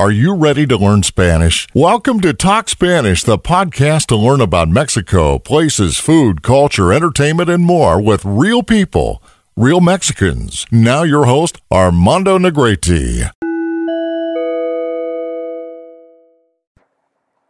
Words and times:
Are 0.00 0.10
you 0.10 0.34
ready 0.34 0.66
to 0.66 0.78
learn 0.78 1.02
Spanish? 1.02 1.68
Welcome 1.74 2.20
to 2.22 2.32
Talk 2.32 2.70
Spanish, 2.70 3.22
the 3.22 3.36
podcast 3.36 4.06
to 4.06 4.16
learn 4.16 4.40
about 4.40 4.70
Mexico, 4.70 5.38
places, 5.38 5.98
food, 5.98 6.40
culture, 6.40 6.90
entertainment, 6.90 7.50
and 7.50 7.66
more 7.66 8.00
with 8.00 8.24
real 8.24 8.62
people, 8.62 9.22
real 9.56 9.82
Mexicans. 9.82 10.64
Now, 10.70 11.02
your 11.02 11.26
host, 11.26 11.60
Armando 11.70 12.38
Negrete. 12.38 13.30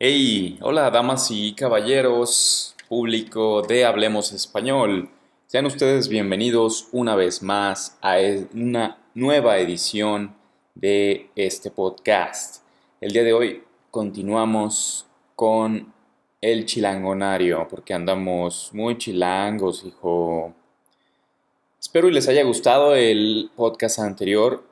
Hey, 0.01 0.59
hola 0.61 0.91
damas 0.91 1.30
y 1.30 1.55
caballeros, 1.55 2.75
público 2.89 3.62
de 3.62 3.85
Hablemos 3.85 4.32
Español. 4.32 5.09
Sean 5.46 5.67
ustedes 5.67 6.09
bienvenidos 6.09 6.89
una 6.91 7.14
vez 7.14 7.43
más 7.43 7.96
a 8.03 8.17
una 8.53 8.98
nueva 9.14 9.59
edición 9.59 10.40
de 10.75 11.30
este 11.37 11.71
podcast. 11.71 12.62
El 13.00 13.12
día 13.12 13.25
de 13.25 13.32
hoy 13.32 13.64
continuamos 13.91 15.06
con 15.34 15.92
el 16.41 16.65
chilangonario, 16.65 17.66
porque 17.69 17.95
andamos 17.95 18.70
muy 18.73 18.97
chilangos, 18.97 19.84
hijo. 19.84 20.55
Espero 21.78 22.09
y 22.09 22.12
les 22.12 22.28
haya 22.28 22.45
gustado 22.45 22.95
el 22.95 23.51
podcast 23.56 23.98
anterior. 23.98 24.64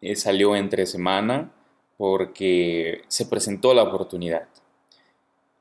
Eh, 0.00 0.14
salió 0.16 0.54
entre 0.54 0.86
semana 0.86 1.52
porque 1.96 3.02
se 3.08 3.26
presentó 3.26 3.72
la 3.72 3.82
oportunidad. 3.82 4.48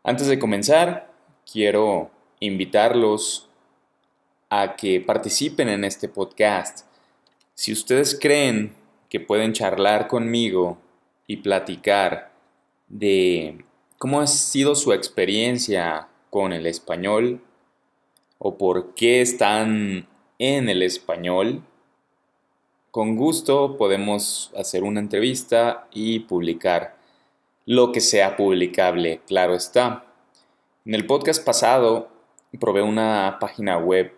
Antes 0.03 0.27
de 0.27 0.37
comenzar, 0.37 1.11
quiero 1.51 2.11
invitarlos 2.39 3.49
a 4.49 4.75
que 4.75 4.99
participen 5.01 5.69
en 5.69 5.83
este 5.83 6.09
podcast. 6.09 6.85
Si 7.53 7.71
ustedes 7.71 8.17
creen 8.19 8.75
que 9.09 9.19
pueden 9.19 9.53
charlar 9.53 10.07
conmigo 10.07 10.77
y 11.27 11.37
platicar 11.37 12.31
de 12.87 13.63
cómo 13.97 14.19
ha 14.19 14.27
sido 14.27 14.75
su 14.75 14.93
experiencia 14.93 16.07
con 16.29 16.53
el 16.53 16.67
español 16.67 17.41
o 18.37 18.57
por 18.57 18.93
qué 18.93 19.21
están 19.21 20.07
en 20.37 20.69
el 20.69 20.83
español, 20.83 21.63
con 22.91 23.15
gusto 23.15 23.77
podemos 23.77 24.51
hacer 24.55 24.83
una 24.83 24.99
entrevista 24.99 25.87
y 25.91 26.19
publicar 26.19 26.95
lo 27.65 27.91
que 27.91 28.01
sea 28.01 28.35
publicable, 28.37 29.21
claro 29.25 29.55
está. 29.55 30.05
En 30.85 30.93
el 30.93 31.05
podcast 31.05 31.43
pasado 31.43 32.09
probé 32.57 32.81
una 32.81 33.37
página 33.39 33.77
web 33.77 34.13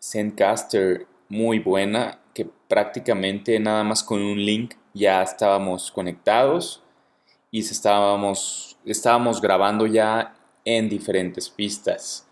Zencaster 0.00 1.06
muy 1.28 1.58
buena 1.58 2.19
que 2.34 2.48
prácticamente 2.68 3.58
nada 3.60 3.84
más 3.84 4.02
con 4.02 4.22
un 4.22 4.44
link 4.44 4.74
ya 4.94 5.22
estábamos 5.22 5.90
conectados 5.90 6.82
y 7.50 7.60
estábamos, 7.60 8.76
estábamos 8.84 9.40
grabando 9.40 9.86
ya 9.86 10.36
en 10.64 10.88
diferentes 10.88 11.48
pistas. 11.48 12.26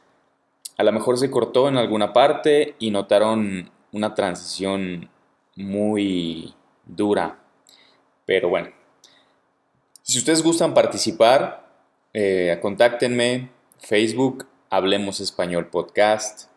A 0.76 0.84
lo 0.84 0.92
mejor 0.92 1.18
se 1.18 1.30
cortó 1.30 1.68
en 1.68 1.76
alguna 1.76 2.12
parte 2.12 2.76
y 2.78 2.90
notaron 2.90 3.70
una 3.92 4.14
transición 4.14 5.10
muy 5.56 6.54
dura. 6.86 7.40
Pero 8.24 8.48
bueno, 8.48 8.68
si 10.02 10.18
ustedes 10.18 10.42
gustan 10.42 10.74
participar, 10.74 11.68
eh, 12.12 12.58
contáctenme. 12.62 13.50
Facebook, 13.78 14.46
Hablemos 14.70 15.20
Español 15.20 15.68
Podcast. 15.68 16.48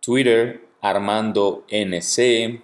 Twitter, 0.00 0.66
Armando 0.80 1.64
NC. 1.68 2.60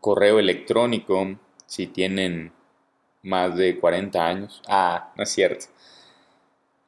Correo 0.00 0.38
electrónico, 0.38 1.36
si 1.66 1.86
tienen 1.86 2.52
más 3.22 3.56
de 3.56 3.78
40 3.78 4.26
años. 4.26 4.62
Ah, 4.66 5.12
no 5.16 5.22
es 5.22 5.30
cierto. 5.30 5.66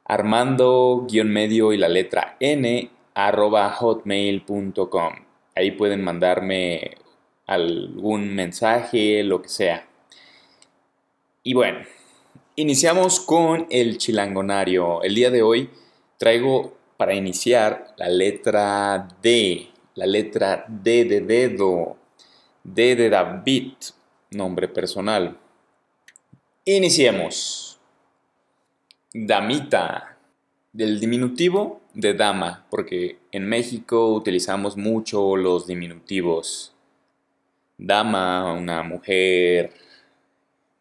Armando 0.05 1.07
guion 1.09 1.31
medio 1.31 1.73
y 1.73 1.77
la 1.77 1.89
letra 1.89 2.37
N 2.41 2.91
arroba 3.15 3.71
hotmail.com. 3.71 5.15
Ahí 5.55 5.71
pueden 5.73 6.03
mandarme 6.03 6.97
algún 7.47 8.35
mensaje, 8.35 9.23
lo 9.23 9.43
que 9.43 9.49
sea. 9.49 9.87
Y 11.43 11.53
bueno, 11.53 11.81
Iniciamos 12.57 13.19
con 13.19 13.67
el 13.69 13.99
chilangonario. 13.99 15.03
El 15.03 15.17
día 15.17 15.29
de 15.31 15.43
hoy 15.43 15.71
traigo 16.19 16.77
para 16.97 17.13
iniciar 17.13 17.93
la 17.97 18.09
letra 18.09 19.09
D, 19.21 19.71
la 19.95 20.07
letra 20.07 20.65
D 20.69 21.05
de 21.05 21.21
dedo, 21.21 21.97
D 22.63 22.97
de 22.97 23.09
David, 23.09 23.73
nombre 24.31 24.69
personal. 24.69 25.37
Iniciemos. 26.65 27.79
Damita, 29.13 30.17
del 30.73 30.99
diminutivo 30.99 31.81
de 31.95 32.15
dama, 32.15 32.67
porque 32.69 33.19
en 33.31 33.47
México 33.49 34.13
utilizamos 34.13 34.77
mucho 34.77 35.37
los 35.37 35.69
diminutivos. 35.69 36.75
Dama, 37.79 38.53
una 38.53 38.83
mujer. 38.83 39.73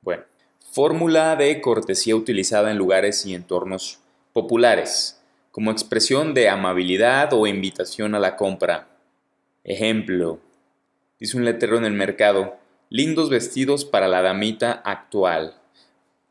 Bueno, 0.01 0.23
Fórmula 0.71 1.35
de 1.35 1.61
cortesía 1.61 2.15
utilizada 2.15 2.71
en 2.71 2.79
lugares 2.79 3.27
y 3.27 3.35
entornos 3.35 3.99
populares, 4.33 5.21
como 5.51 5.69
expresión 5.69 6.33
de 6.33 6.49
amabilidad 6.49 7.31
o 7.33 7.45
invitación 7.45 8.15
a 8.15 8.19
la 8.19 8.35
compra. 8.35 8.87
Ejemplo, 9.63 10.39
dice 11.19 11.37
un 11.37 11.45
letrero 11.45 11.77
en 11.77 11.85
el 11.85 11.93
mercado, 11.93 12.57
lindos 12.89 13.29
vestidos 13.29 13.85
para 13.85 14.07
la 14.07 14.21
damita 14.21 14.71
actual. 14.83 15.55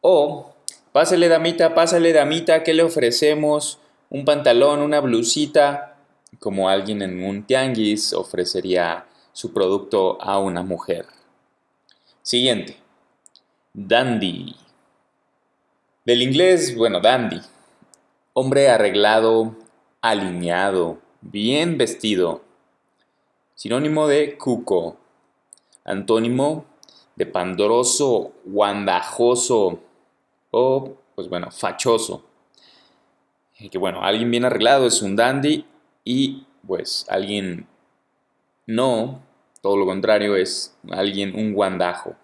O, 0.01 0.55
pásale 0.93 1.29
damita, 1.29 1.75
pásale 1.75 2.13
damita, 2.13 2.63
¿qué 2.63 2.75
le 2.75 2.83
ofrecemos? 2.83 3.79
Un 4.11 4.25
pantalón, 4.25 4.81
una 4.81 5.01
blusita, 5.01 5.97
como 6.39 6.69
alguien 6.69 7.03
en 7.03 7.25
un 7.25 7.45
tianguis 7.45 8.13
ofrecería 8.13 9.07
su 9.33 9.53
producto 9.53 10.21
a 10.21 10.39
una 10.39 10.63
mujer. 10.63 11.07
Siguiente. 12.23 12.77
Dandy. 13.73 14.55
Del 16.05 16.21
inglés, 16.21 16.77
bueno, 16.77 17.01
dandy. 17.01 17.41
Hombre 18.35 18.69
arreglado, 18.69 19.57
alineado, 20.01 20.99
bien 21.21 21.79
vestido. 21.79 22.43
Sinónimo 23.55 24.07
de 24.09 24.37
cuco. 24.37 24.97
Antónimo 25.85 26.65
de 27.17 27.27
pandoroso, 27.27 28.33
guandajoso 28.45 29.81
o, 30.51 30.95
pues 31.15 31.29
bueno, 31.29 31.51
fachoso. 31.51 32.25
Que 33.71 33.79
bueno, 33.79 34.03
alguien 34.03 34.31
bien 34.31 34.45
arreglado 34.45 34.87
es 34.87 35.03
un 35.03 35.15
dandy 35.15 35.65
y 36.05 36.47
pues 36.67 37.07
alguien 37.09 37.67
no, 38.67 39.23
todo 39.61 39.77
lo 39.77 39.87
contrario 39.87 40.37
es 40.37 40.77
alguien 40.91 41.35
un 41.35 41.53
guandajo. 41.53 42.15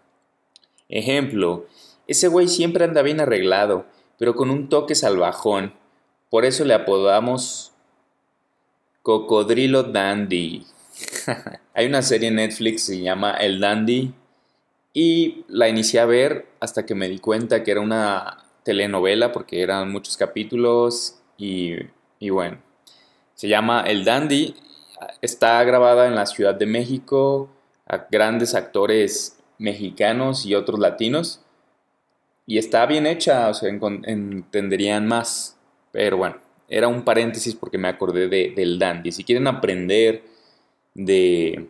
Ejemplo, 0.88 1.66
ese 2.06 2.28
güey 2.28 2.48
siempre 2.48 2.84
anda 2.84 3.02
bien 3.02 3.20
arreglado, 3.20 3.86
pero 4.18 4.34
con 4.34 4.50
un 4.50 4.68
toque 4.68 4.94
salvajón. 4.94 5.72
Por 6.30 6.44
eso 6.44 6.64
le 6.64 6.74
apodamos 6.74 7.72
Cocodrilo 9.02 9.84
Dandy. 9.84 10.66
Hay 11.75 11.86
una 11.86 12.03
serie 12.03 12.28
en 12.28 12.36
Netflix 12.36 12.86
que 12.86 12.94
se 12.94 13.00
llama 13.00 13.32
El 13.32 13.60
Dandy 13.60 14.12
y 14.92 15.44
la 15.48 15.69
inicié 15.69 16.00
a 16.00 16.06
ver 16.06 16.47
hasta 16.60 16.84
que 16.86 16.94
me 16.94 17.09
di 17.09 17.19
cuenta 17.19 17.62
que 17.62 17.70
era 17.70 17.81
una 17.81 18.44
telenovela 18.64 19.32
porque 19.32 19.62
eran 19.62 19.91
muchos 19.91 20.16
capítulos 20.16 21.20
y, 21.37 21.76
bueno, 22.31 22.58
se 23.34 23.48
llama 23.48 23.82
El 23.82 24.04
Dandy. 24.04 24.56
Está 25.22 25.62
grabada 25.62 26.08
en 26.08 26.16
la 26.16 26.26
Ciudad 26.26 26.54
de 26.54 26.66
México 26.66 27.48
a 27.87 28.08
grandes 28.10 28.54
actores 28.54 29.38
mexicanos 29.58 30.44
y 30.44 30.54
otros 30.54 30.81
latinos. 30.81 31.41
Y 32.47 32.58
está 32.58 32.87
bien 32.87 33.06
hecha, 33.06 33.48
o 33.48 33.54
sea, 33.54 33.69
entenderían 33.69 35.06
más. 35.06 35.56
Pero 35.93 36.17
bueno, 36.17 36.38
era 36.69 36.88
un 36.88 37.05
paréntesis 37.05 37.55
porque 37.55 37.78
me 37.78 37.88
acordé 37.88 38.28
de, 38.28 38.52
del 38.56 38.78
dandy. 38.78 39.12
Si 39.12 39.22
quieren 39.22 39.46
aprender 39.46 40.25
de, 40.98 41.68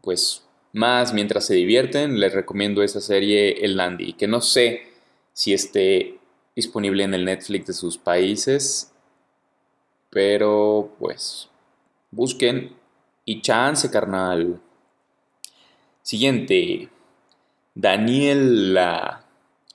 pues, 0.00 0.46
más 0.72 1.12
mientras 1.12 1.46
se 1.46 1.54
divierten, 1.54 2.20
les 2.20 2.32
recomiendo 2.32 2.82
esa 2.82 3.00
serie 3.00 3.64
El 3.64 3.76
Dandy, 3.76 4.12
que 4.12 4.28
no 4.28 4.40
sé 4.40 4.82
si 5.32 5.52
esté 5.52 6.18
disponible 6.54 7.02
en 7.02 7.14
el 7.14 7.24
Netflix 7.24 7.66
de 7.66 7.72
sus 7.72 7.98
países, 7.98 8.92
pero 10.10 10.94
pues 10.98 11.50
busquen 12.10 12.76
y 13.24 13.42
chance, 13.42 13.90
carnal. 13.90 14.60
Siguiente. 16.02 16.88
Daniela. 17.74 19.24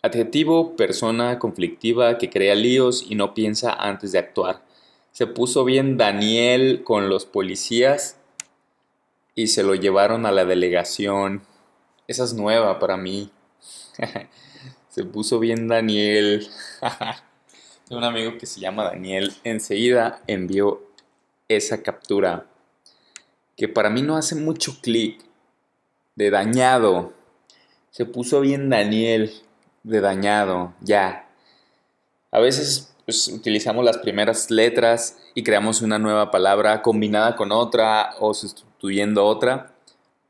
Adjetivo, 0.01 0.75
persona 0.75 1.37
conflictiva 1.37 2.17
que 2.17 2.29
crea 2.29 2.55
líos 2.55 3.05
y 3.07 3.15
no 3.15 3.33
piensa 3.33 3.73
antes 3.73 4.13
de 4.13 4.19
actuar. 4.19 4.63
Se 5.11 5.27
puso 5.27 5.65
bien 5.65 5.97
Daniel 5.97 6.83
con 6.83 7.09
los 7.09 7.25
policías 7.25 8.20
y 9.35 9.47
se 9.47 9.63
lo 9.63 9.75
llevaron 9.75 10.25
a 10.25 10.31
la 10.31 10.45
delegación. 10.45 11.41
Esa 12.07 12.23
es 12.23 12.33
nueva 12.33 12.79
para 12.79 12.97
mí. 12.97 13.31
Se 14.89 15.05
puso 15.05 15.39
bien 15.39 15.67
Daniel. 15.67 16.47
Tengo 17.87 17.99
un 17.99 18.03
amigo 18.03 18.37
que 18.37 18.45
se 18.45 18.59
llama 18.59 18.83
Daniel. 18.83 19.33
Enseguida 19.45 20.21
envió 20.27 20.81
esa 21.47 21.81
captura. 21.81 22.45
Que 23.55 23.69
para 23.69 23.89
mí 23.89 24.01
no 24.01 24.17
hace 24.17 24.35
mucho 24.35 24.77
clic. 24.81 25.23
De 26.15 26.29
dañado. 26.29 27.13
Se 27.89 28.05
puso 28.05 28.41
bien 28.41 28.69
Daniel. 28.69 29.31
De 29.83 30.01
dañado. 30.01 30.73
Ya. 30.81 31.29
A 32.31 32.39
veces 32.39 32.93
pues, 33.05 33.29
utilizamos 33.29 33.85
las 33.85 33.97
primeras 33.97 34.51
letras 34.51 35.17
y 35.35 35.43
creamos 35.43 35.81
una 35.81 35.99
nueva 35.99 36.31
palabra 36.31 36.81
combinada 36.81 37.37
con 37.37 37.51
otra 37.51 38.15
o 38.19 38.33
otra 39.17 39.71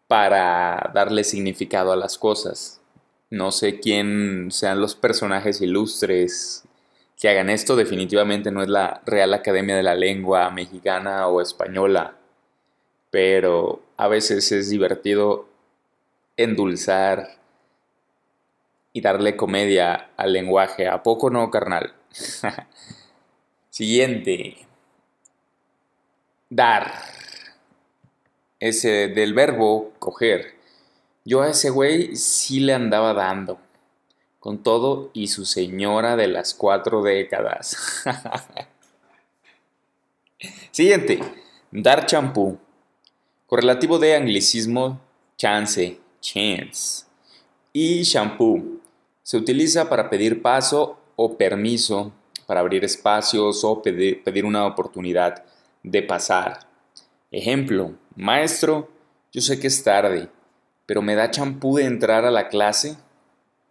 para 0.07 0.92
darle 0.94 1.24
significado 1.24 1.92
a 1.92 1.95
las 1.95 2.18
cosas. 2.18 2.81
No 3.30 3.51
sé 3.51 3.80
quién 3.80 4.50
sean 4.51 4.81
los 4.81 4.95
personajes 4.95 5.62
ilustres 5.62 6.65
que 7.18 7.30
hagan 7.30 7.50
esto. 7.50 7.75
Definitivamente 7.75 8.51
no 8.51 8.62
es 8.62 8.68
la 8.68 9.01
Real 9.06 9.33
Academia 9.33 9.75
de 9.75 9.83
la 9.83 9.95
Lengua 9.95 10.50
mexicana 10.50 11.27
o 11.27 11.39
española. 11.39 12.15
Pero 13.09 13.81
a 13.98 14.07
veces 14.07 14.51
es 14.51 14.69
divertido 14.69 15.48
endulzar 16.36 17.38
y 18.94 19.01
darle 19.01 19.38
comedia 19.38 20.09
al 20.18 20.33
lenguaje. 20.33 20.88
¿A 20.88 21.03
poco 21.03 21.30
no, 21.30 21.50
carnal? 21.50 21.94
Siguiente. 23.69 24.57
Dar. 26.50 26.92
Ese 28.62 29.08
del 29.08 29.34
verbo 29.34 29.92
coger. 29.98 30.54
Yo 31.25 31.42
a 31.42 31.50
ese 31.50 31.72
güey 31.72 32.16
sí 32.16 32.60
le 32.60 32.75
andaba 32.75 33.16
dando. 33.16 33.60
Con 34.40 34.62
todo 34.62 35.10
y 35.13 35.30
su 35.30 35.46
señora 35.46 36.16
de 36.16 36.28
las 36.28 36.54
cuatro 36.54 37.02
décadas. 37.02 38.06
Siguiente. 40.72 41.19
Dar 41.72 42.06
champú. 42.06 42.60
Correlativo 43.48 43.98
de 43.98 44.16
anglicismo 44.16 45.02
chance, 45.38 46.00
chance. 46.19 47.06
Y 47.74 48.04
shampoo. 48.04 48.80
Se 49.24 49.38
utiliza 49.38 49.90
para 49.90 50.08
pedir 50.08 50.40
paso 50.44 51.00
o 51.16 51.36
permiso, 51.36 52.12
para 52.46 52.60
abrir 52.60 52.86
espacios 52.86 53.63
o 53.63 53.81
pedir 53.81 54.46
una 54.46 54.68
oportunidad 54.68 55.44
de 55.81 56.04
pasar. 56.04 56.71
Ejemplo, 57.31 57.95
maestro, 58.16 58.89
yo 59.31 59.39
sé 59.39 59.57
que 59.60 59.68
es 59.68 59.83
tarde, 59.83 60.30
pero 60.86 61.01
¿me 61.01 61.16
da 61.16 61.31
champú 61.31 61.78
de 61.78 61.86
entrar 61.86 62.25
a 62.25 62.31
la 62.31 62.50
clase? 62.50 62.98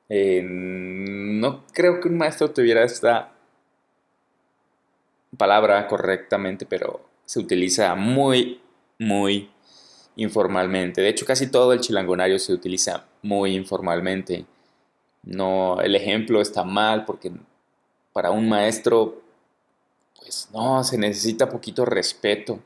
Eh, 0.08 0.42
no 0.42 1.66
creo 1.72 2.00
que 2.00 2.08
un 2.08 2.16
maestro 2.16 2.50
tuviera 2.50 2.84
esta 2.84 3.32
palabra 5.36 5.86
correctamente, 5.88 6.64
pero 6.64 7.08
se 7.26 7.38
utiliza 7.38 7.94
muy, 7.94 8.62
muy 8.98 9.50
informalmente. 10.16 11.02
De 11.02 11.08
hecho, 11.10 11.26
casi 11.26 11.50
todo 11.50 11.74
el 11.74 11.80
chilangonario 11.80 12.38
se 12.38 12.54
utiliza 12.54 13.06
muy 13.22 13.54
informalmente. 13.54 14.46
No, 15.22 15.80
el 15.80 15.94
ejemplo 15.94 16.40
está 16.40 16.64
mal 16.64 17.04
porque 17.04 17.30
para 18.12 18.30
un 18.30 18.48
maestro, 18.48 19.20
pues 20.18 20.48
no, 20.52 20.82
se 20.82 20.96
necesita 20.96 21.48
poquito 21.48 21.84
respeto. 21.84 22.58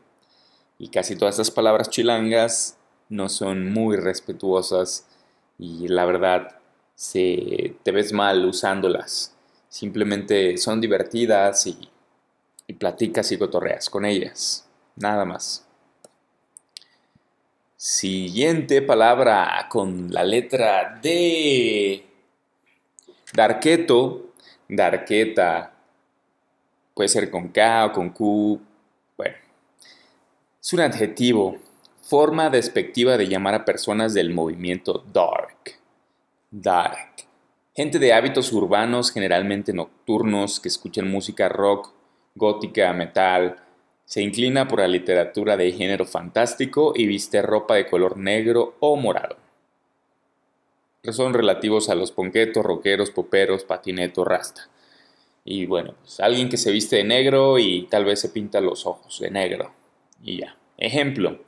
Y 0.78 0.88
casi 0.88 1.16
todas 1.16 1.34
estas 1.34 1.50
palabras 1.50 1.90
chilangas 1.90 2.76
no 3.08 3.28
son 3.28 3.72
muy 3.72 3.96
respetuosas 3.96 5.06
y 5.58 5.88
la 5.88 6.04
verdad 6.04 6.58
se, 6.94 7.76
te 7.82 7.92
ves 7.92 8.12
mal 8.12 8.44
usándolas. 8.44 9.34
Simplemente 9.68 10.56
son 10.58 10.80
divertidas 10.80 11.66
y, 11.66 11.88
y 12.66 12.72
platicas 12.74 13.30
y 13.32 13.38
cotorreas 13.38 13.90
con 13.90 14.04
ellas. 14.04 14.68
Nada 14.96 15.24
más. 15.24 15.66
Siguiente 17.76 18.80
palabra 18.82 19.66
con 19.68 20.12
la 20.12 20.24
letra 20.24 20.98
D. 21.02 22.04
Darqueto, 23.34 24.32
darqueta, 24.68 25.74
puede 26.94 27.08
ser 27.08 27.30
con 27.30 27.48
K 27.48 27.86
o 27.86 27.92
con 27.92 28.10
Q. 28.10 28.60
Es 30.64 30.72
un 30.72 30.80
adjetivo 30.80 31.58
forma 32.00 32.48
despectiva 32.48 33.18
de 33.18 33.28
llamar 33.28 33.52
a 33.54 33.66
personas 33.66 34.14
del 34.14 34.32
movimiento 34.32 35.04
dark. 35.12 35.78
Dark. 36.50 37.26
Gente 37.76 37.98
de 37.98 38.14
hábitos 38.14 38.50
urbanos, 38.50 39.12
generalmente 39.12 39.74
nocturnos, 39.74 40.60
que 40.60 40.68
escuchan 40.68 41.10
música 41.10 41.50
rock, 41.50 41.92
gótica, 42.34 42.94
metal, 42.94 43.56
se 44.06 44.22
inclina 44.22 44.66
por 44.66 44.78
la 44.78 44.88
literatura 44.88 45.58
de 45.58 45.70
género 45.70 46.06
fantástico 46.06 46.94
y 46.96 47.06
viste 47.06 47.42
ropa 47.42 47.74
de 47.74 47.86
color 47.86 48.16
negro 48.16 48.76
o 48.80 48.96
morado. 48.96 49.36
Son 51.10 51.34
relativos 51.34 51.90
a 51.90 51.94
los 51.94 52.10
ponquetos, 52.10 52.64
roqueros, 52.64 53.10
poperos, 53.10 53.64
patinetos, 53.64 54.26
rasta. 54.26 54.70
Y 55.44 55.66
bueno, 55.66 55.92
pues 56.00 56.20
alguien 56.20 56.48
que 56.48 56.56
se 56.56 56.72
viste 56.72 56.96
de 56.96 57.04
negro 57.04 57.58
y 57.58 57.86
tal 57.90 58.06
vez 58.06 58.18
se 58.18 58.30
pinta 58.30 58.62
los 58.62 58.86
ojos 58.86 59.20
de 59.20 59.30
negro. 59.30 59.83
Y 60.24 60.40
ya. 60.40 60.56
Ejemplo, 60.76 61.38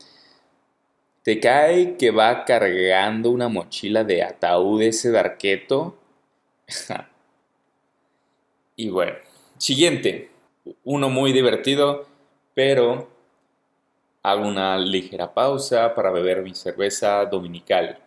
¿Te 1.27 1.41
cae 1.41 1.97
que 1.97 2.13
va 2.13 2.45
cargando 2.45 3.33
una 3.33 3.49
mochila 3.49 4.05
de 4.05 4.23
ataúdes 4.23 4.99
ese 4.99 5.11
darqueto? 5.11 5.99
y 8.77 8.91
bueno, 8.91 9.17
siguiente. 9.59 10.31
Uno 10.85 11.11
muy 11.11 11.33
divertido, 11.33 12.07
pero 12.55 13.11
hago 14.23 14.47
una 14.47 14.79
ligera 14.79 15.35
pausa 15.35 15.97
para 15.97 16.13
beber 16.13 16.43
mi 16.43 16.55
cerveza 16.55 17.25
dominical. 17.25 17.99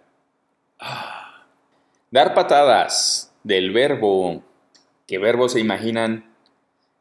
Dar 2.11 2.33
patadas 2.33 3.35
del 3.43 3.73
verbo. 3.73 4.41
¿Qué 5.05 5.17
verbo 5.17 5.49
se 5.49 5.59
imaginan 5.59 6.33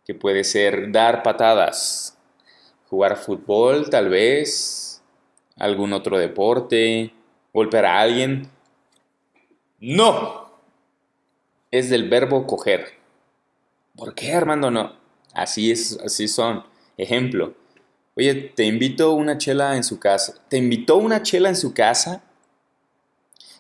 que 0.05 0.17
puede 0.17 0.43
ser 0.43 0.91
dar 0.91 1.23
patadas? 1.23 2.18
Jugar 2.88 3.17
fútbol, 3.17 3.90
tal 3.90 4.08
vez 4.08 4.88
algún 5.56 5.93
otro 5.93 6.19
deporte, 6.19 7.12
golpear 7.52 7.87
a 7.87 8.00
alguien. 8.00 8.49
No. 9.81 10.49
Es 11.70 11.90
del 11.90 12.08
verbo 12.08 12.46
coger. 12.46 12.99
¿Por 13.96 14.15
qué, 14.15 14.32
Armando? 14.32 14.70
No. 14.70 14.96
Así 15.34 15.70
es, 15.70 15.98
así 16.05 16.29
son. 16.29 16.65
Ejemplo. 16.96 17.55
Oye, 18.17 18.34
te 18.34 18.65
invito 18.65 19.13
una 19.13 19.39
chela 19.39 19.77
en 19.77 19.84
su 19.84 20.01
casa. 20.01 20.34
¿Te 20.48 20.56
invitó 20.56 20.96
una 20.96 21.22
chela 21.22 21.48
en 21.48 21.56
su 21.56 21.74
casa? 21.74 22.22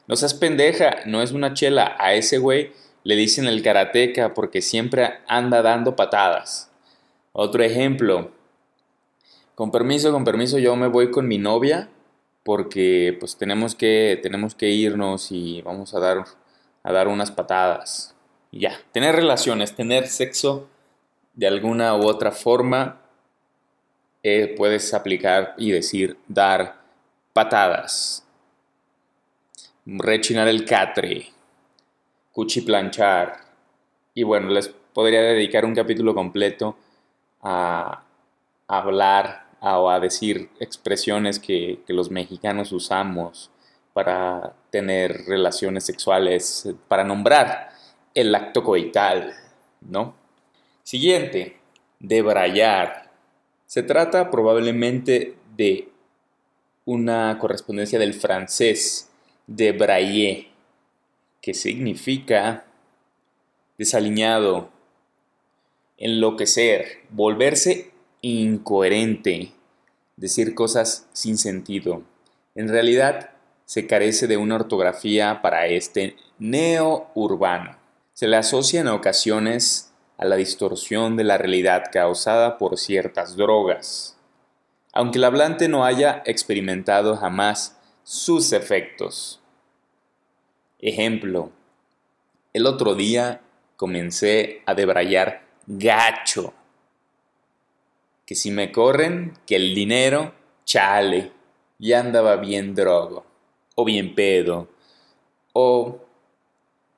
No 0.06 0.16
seas 0.16 0.34
pendeja, 0.34 1.00
no 1.06 1.22
es 1.22 1.32
una 1.32 1.54
chela. 1.54 1.96
A 1.98 2.14
ese 2.14 2.38
güey 2.38 2.72
le 3.04 3.14
dicen 3.14 3.46
el 3.46 3.62
karateca 3.62 4.34
porque 4.34 4.62
siempre 4.62 5.20
anda 5.28 5.62
dando 5.62 5.96
patadas. 5.96 6.70
Otro 7.32 7.62
ejemplo. 7.62 8.32
Con 9.58 9.72
permiso, 9.72 10.12
con 10.12 10.22
permiso, 10.22 10.60
yo 10.60 10.76
me 10.76 10.86
voy 10.86 11.10
con 11.10 11.26
mi 11.26 11.36
novia 11.36 11.88
porque 12.44 13.16
pues 13.18 13.36
tenemos 13.36 13.74
que, 13.74 14.16
tenemos 14.22 14.54
que 14.54 14.68
irnos 14.68 15.32
y 15.32 15.62
vamos 15.62 15.94
a 15.94 15.98
dar, 15.98 16.24
a 16.84 16.92
dar 16.92 17.08
unas 17.08 17.32
patadas. 17.32 18.14
Y 18.52 18.60
ya, 18.60 18.78
tener 18.92 19.16
relaciones, 19.16 19.74
tener 19.74 20.06
sexo 20.06 20.68
de 21.34 21.48
alguna 21.48 21.96
u 21.96 22.06
otra 22.06 22.30
forma, 22.30 23.00
eh, 24.22 24.54
puedes 24.56 24.94
aplicar 24.94 25.54
y 25.58 25.72
decir 25.72 26.16
dar 26.28 26.76
patadas. 27.32 28.24
Rechinar 29.86 30.46
el 30.46 30.64
catre, 30.64 31.32
cuchiplanchar. 32.30 33.38
Y 34.14 34.22
bueno, 34.22 34.50
les 34.50 34.68
podría 34.68 35.22
dedicar 35.22 35.64
un 35.64 35.74
capítulo 35.74 36.14
completo 36.14 36.76
a 37.42 38.04
hablar 38.68 39.47
o 39.60 39.90
a 39.90 40.00
decir 40.00 40.50
expresiones 40.60 41.38
que, 41.38 41.80
los 41.88 42.10
mexicanos 42.10 42.72
usamos 42.72 43.50
para 43.92 44.54
tener 44.70 45.24
relaciones 45.26 45.84
sexuales, 45.84 46.68
para 46.86 47.04
nombrar 47.04 47.70
el 48.14 48.34
acto 48.34 48.62
coital, 48.62 49.34
¿no? 49.80 50.14
Siguiente, 50.82 51.58
debrayar. 51.98 53.10
Se 53.66 53.82
trata 53.82 54.30
probablemente 54.30 55.36
de 55.56 55.88
una 56.84 57.36
correspondencia 57.38 57.98
del 57.98 58.14
francés 58.14 59.10
debrayer, 59.46 60.46
que 61.42 61.54
significa 61.54 62.64
desaliñado, 63.76 64.70
enloquecer, 65.96 67.02
volverse 67.10 67.90
incoherente, 68.20 69.52
decir 70.16 70.54
cosas 70.54 71.08
sin 71.12 71.38
sentido. 71.38 72.02
En 72.54 72.68
realidad, 72.68 73.30
se 73.64 73.86
carece 73.86 74.26
de 74.26 74.36
una 74.36 74.56
ortografía 74.56 75.42
para 75.42 75.66
este 75.66 76.16
neo-urbano. 76.38 77.76
Se 78.14 78.26
le 78.26 78.36
asocia 78.36 78.80
en 78.80 78.88
ocasiones 78.88 79.92
a 80.16 80.24
la 80.24 80.36
distorsión 80.36 81.16
de 81.16 81.24
la 81.24 81.38
realidad 81.38 81.84
causada 81.92 82.58
por 82.58 82.78
ciertas 82.78 83.36
drogas, 83.36 84.16
aunque 84.92 85.18
el 85.18 85.24
hablante 85.24 85.68
no 85.68 85.84
haya 85.84 86.22
experimentado 86.26 87.16
jamás 87.16 87.78
sus 88.02 88.52
efectos. 88.52 89.40
Ejemplo, 90.80 91.52
el 92.52 92.66
otro 92.66 92.94
día 92.94 93.42
comencé 93.76 94.62
a 94.64 94.74
debrayar 94.74 95.42
gacho. 95.66 96.54
Que 98.28 98.34
si 98.34 98.50
me 98.50 98.70
corren, 98.70 99.32
que 99.46 99.56
el 99.56 99.74
dinero, 99.74 100.34
chale, 100.66 101.32
ya 101.78 102.00
andaba 102.00 102.36
bien 102.36 102.74
drogo, 102.74 103.24
o 103.74 103.86
bien 103.86 104.14
pedo, 104.14 104.68
o 105.54 106.04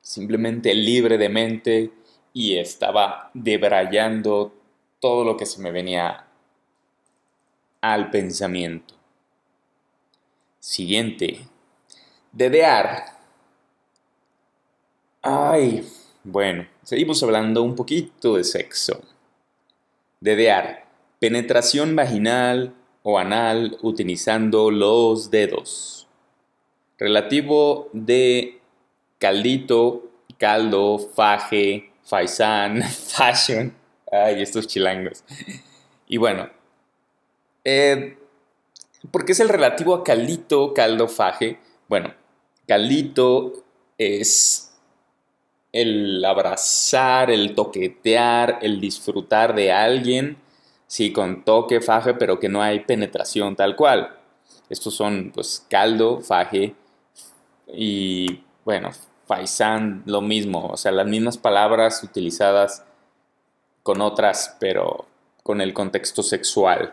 simplemente 0.02 0.74
libre 0.74 1.18
de 1.18 1.28
mente 1.28 1.92
y 2.32 2.56
estaba 2.56 3.30
debrayando 3.32 4.52
todo 4.98 5.22
lo 5.22 5.36
que 5.36 5.46
se 5.46 5.60
me 5.60 5.70
venía 5.70 6.26
al 7.80 8.10
pensamiento. 8.10 8.94
Siguiente. 10.58 11.46
Dedear. 12.32 13.04
Ay, 15.22 15.88
bueno, 16.24 16.66
seguimos 16.82 17.22
hablando 17.22 17.62
un 17.62 17.76
poquito 17.76 18.34
de 18.34 18.42
sexo. 18.42 19.00
Dedear. 20.18 20.89
Penetración 21.20 21.94
vaginal 21.96 22.74
o 23.02 23.18
anal 23.18 23.76
utilizando 23.82 24.70
los 24.70 25.30
dedos. 25.30 26.08
Relativo 26.98 27.90
de 27.92 28.58
caldito, 29.18 30.10
caldo, 30.38 30.98
faje, 30.98 31.92
faisán, 32.02 32.82
fashion. 33.08 33.74
Ay, 34.10 34.40
estos 34.40 34.66
chilangos. 34.66 35.22
Y 36.08 36.16
bueno, 36.16 36.48
eh, 37.64 38.16
¿por 39.10 39.26
qué 39.26 39.32
es 39.32 39.40
el 39.40 39.50
relativo 39.50 39.94
a 39.94 40.02
caldito, 40.02 40.72
caldo, 40.72 41.06
faje? 41.06 41.58
Bueno, 41.86 42.14
caldito 42.66 43.62
es 43.98 44.72
el 45.70 46.24
abrazar, 46.24 47.30
el 47.30 47.54
toquetear, 47.54 48.58
el 48.62 48.80
disfrutar 48.80 49.54
de 49.54 49.70
alguien, 49.70 50.38
sí, 50.90 51.12
con 51.12 51.44
toque, 51.44 51.80
faje, 51.80 52.14
pero 52.14 52.40
que 52.40 52.48
no 52.48 52.60
hay 52.60 52.80
penetración 52.80 53.54
tal 53.54 53.76
cual. 53.76 54.18
Estos 54.68 54.92
son, 54.92 55.30
pues, 55.32 55.64
caldo, 55.70 56.20
faje 56.20 56.74
y, 57.72 58.42
bueno, 58.64 58.90
faisán, 59.28 60.02
lo 60.04 60.20
mismo, 60.20 60.66
o 60.66 60.76
sea, 60.76 60.90
las 60.90 61.06
mismas 61.06 61.38
palabras 61.38 62.02
utilizadas 62.02 62.82
con 63.84 64.00
otras, 64.00 64.56
pero 64.58 65.06
con 65.44 65.60
el 65.60 65.72
contexto 65.72 66.24
sexual. 66.24 66.92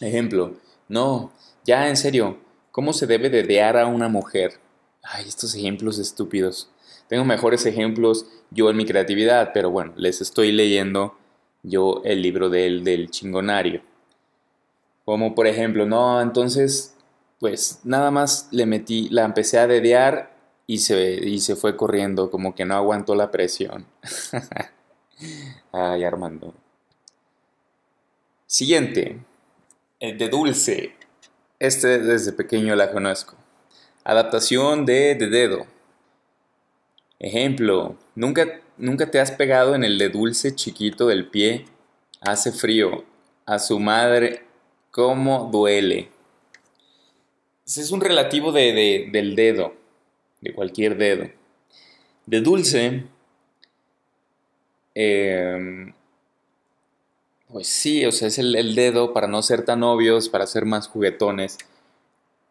Ejemplo, 0.00 0.56
no, 0.88 1.32
ya 1.64 1.88
en 1.88 1.96
serio, 1.96 2.36
¿cómo 2.70 2.92
se 2.92 3.06
debe 3.06 3.30
dedear 3.30 3.78
a 3.78 3.86
una 3.86 4.10
mujer? 4.10 4.60
Ay, 5.02 5.24
estos 5.26 5.54
ejemplos 5.54 5.98
estúpidos. 5.98 6.68
Tengo 7.08 7.24
mejores 7.24 7.64
ejemplos 7.64 8.26
yo 8.50 8.68
en 8.68 8.76
mi 8.76 8.84
creatividad, 8.84 9.52
pero 9.54 9.70
bueno, 9.70 9.94
les 9.96 10.20
estoy 10.20 10.52
leyendo 10.52 11.16
yo 11.66 12.00
el 12.04 12.22
libro 12.22 12.48
del, 12.48 12.84
del 12.84 13.10
chingonario. 13.10 13.82
Como 15.04 15.34
por 15.34 15.46
ejemplo, 15.46 15.86
no, 15.86 16.20
entonces, 16.20 16.96
pues 17.38 17.80
nada 17.84 18.10
más 18.10 18.48
le 18.52 18.66
metí, 18.66 19.08
la 19.10 19.24
empecé 19.24 19.58
a 19.58 19.66
dedear 19.66 20.34
y 20.66 20.78
se, 20.78 21.14
y 21.14 21.40
se 21.40 21.56
fue 21.56 21.76
corriendo, 21.76 22.30
como 22.30 22.54
que 22.54 22.64
no 22.64 22.74
aguantó 22.74 23.14
la 23.14 23.30
presión. 23.30 23.86
Ay, 25.72 26.04
Armando. 26.04 26.54
Siguiente, 28.46 29.18
el 30.00 30.18
de 30.18 30.28
dulce. 30.28 30.94
Este 31.58 31.98
desde 31.98 32.32
pequeño 32.32 32.76
la 32.76 32.92
conozco. 32.92 33.34
Adaptación 34.04 34.86
de, 34.86 35.14
de 35.14 35.28
dedo. 35.28 35.66
Ejemplo, 37.18 37.96
¿nunca, 38.14 38.60
nunca 38.78 39.10
te 39.10 39.20
has 39.20 39.30
pegado 39.30 39.74
en 39.74 39.84
el 39.84 39.98
de 39.98 40.08
dulce 40.08 40.54
chiquito 40.54 41.06
del 41.06 41.28
pie. 41.28 41.66
Hace 42.20 42.52
frío. 42.52 43.04
A 43.44 43.58
su 43.58 43.78
madre, 43.78 44.42
¿cómo 44.90 45.48
duele? 45.52 46.10
Es 47.64 47.90
un 47.90 48.00
relativo 48.00 48.52
de, 48.52 49.08
del 49.12 49.36
dedo, 49.36 49.74
de 50.40 50.52
cualquier 50.52 50.96
dedo. 50.96 51.28
De 52.24 52.40
dulce, 52.40 53.04
em, 54.94 55.92
pues 57.48 57.68
sí, 57.68 58.04
o 58.04 58.12
sea, 58.12 58.28
es 58.28 58.38
el, 58.38 58.74
dedo 58.74 59.12
para 59.12 59.28
no 59.28 59.42
ser 59.42 59.64
tan 59.64 59.82
obvios, 59.82 60.28
para 60.28 60.46
ser 60.46 60.64
más 60.64 60.88
juguetones. 60.88 61.58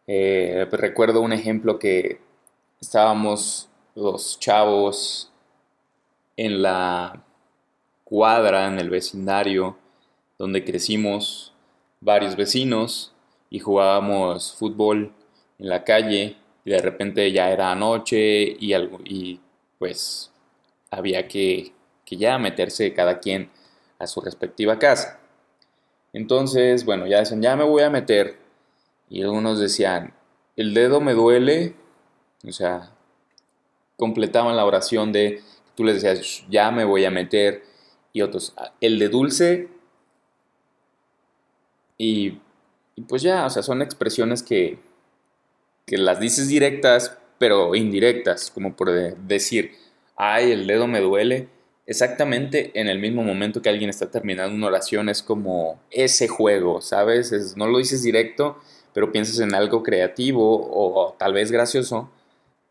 Eh, 0.08 0.67
recuerdo 0.72 1.22
un 1.22 1.34
ejemplo 1.34 1.79
que 1.79 2.20
estábamos 2.79 3.70
los 3.96 4.39
chavos 4.39 5.32
en 6.37 6.61
la 6.61 7.23
cuadra, 8.03 8.67
en 8.67 8.79
el 8.79 8.89
vecindario 8.89 9.77
donde 10.37 10.63
crecimos 10.63 11.53
varios 12.01 12.35
vecinos 12.35 13.13
y 13.49 13.59
jugábamos 13.59 14.53
fútbol 14.53 15.13
en 15.59 15.69
la 15.69 15.83
calle 15.83 16.37
y 16.65 16.71
de 16.71 16.79
repente 16.79 17.31
ya 17.31 17.51
era 17.51 17.73
noche 17.75 18.55
y, 18.59 18.73
algo, 18.73 18.99
y 19.03 19.39
pues 19.79 20.31
había 20.91 21.27
que, 21.27 21.73
que 22.05 22.17
ya 22.17 22.37
meterse 22.37 22.93
cada 22.93 23.19
quien 23.19 23.49
a 23.99 24.07
su 24.07 24.21
respectiva 24.21 24.77
casa. 24.79 25.19
Entonces, 26.13 26.85
bueno, 26.85 27.07
ya 27.07 27.19
decían, 27.19 27.41
ya 27.41 27.55
me 27.55 27.63
voy 27.63 27.83
a 27.83 27.89
meter. 27.89 28.37
Y 29.09 29.21
algunos 29.21 29.59
decían, 29.59 30.13
el 30.55 30.73
dedo 30.73 31.01
me 31.01 31.13
duele, 31.13 31.75
o 32.47 32.51
sea, 32.51 32.91
completaban 33.97 34.55
la 34.55 34.65
oración 34.65 35.11
de, 35.11 35.41
tú 35.75 35.84
les 35.84 36.01
decías, 36.01 36.46
ya 36.50 36.72
me 36.72 36.86
voy 36.86 37.05
a 37.05 37.12
meter, 37.12 37.63
y 38.13 38.22
otros, 38.22 38.53
ah, 38.58 38.74
el 38.82 39.00
de 39.00 39.10
dulce, 39.10 39.70
y, 41.98 42.39
pues 43.08 43.22
ya, 43.22 43.46
o 43.46 43.50
sea, 43.50 43.63
son 43.63 43.82
expresiones 43.82 44.44
que, 44.44 44.79
que 45.86 45.98
las 45.98 46.20
dices 46.20 46.48
directas, 46.48 47.17
pero 47.38 47.75
indirectas, 47.75 48.51
como 48.51 48.75
por 48.75 48.91
decir, 48.91 49.74
ay, 50.15 50.51
el 50.51 50.67
dedo 50.67 50.88
me 50.88 51.01
duele, 51.01 51.50
exactamente 51.88 52.72
en 52.79 52.88
el 52.88 53.00
mismo 53.00 53.24
momento 53.24 53.62
que 53.62 53.70
alguien 53.70 53.89
está 53.89 54.10
terminando 54.10 54.55
una 54.55 54.67
oración, 54.67 55.10
es 55.10 55.22
como 55.22 55.79
ese 55.91 56.27
juego, 56.27 56.82
¿sabes? 56.82 57.55
no 57.55 57.67
lo 57.67 57.77
dices 57.77 58.01
directo, 58.03 58.58
pero 58.94 59.12
piensas 59.12 59.39
en 59.39 59.53
algo 59.53 59.84
creativo 59.84 60.70
o 60.72 61.15
tal 61.20 61.34
vez 61.34 61.51
gracioso 61.51 62.10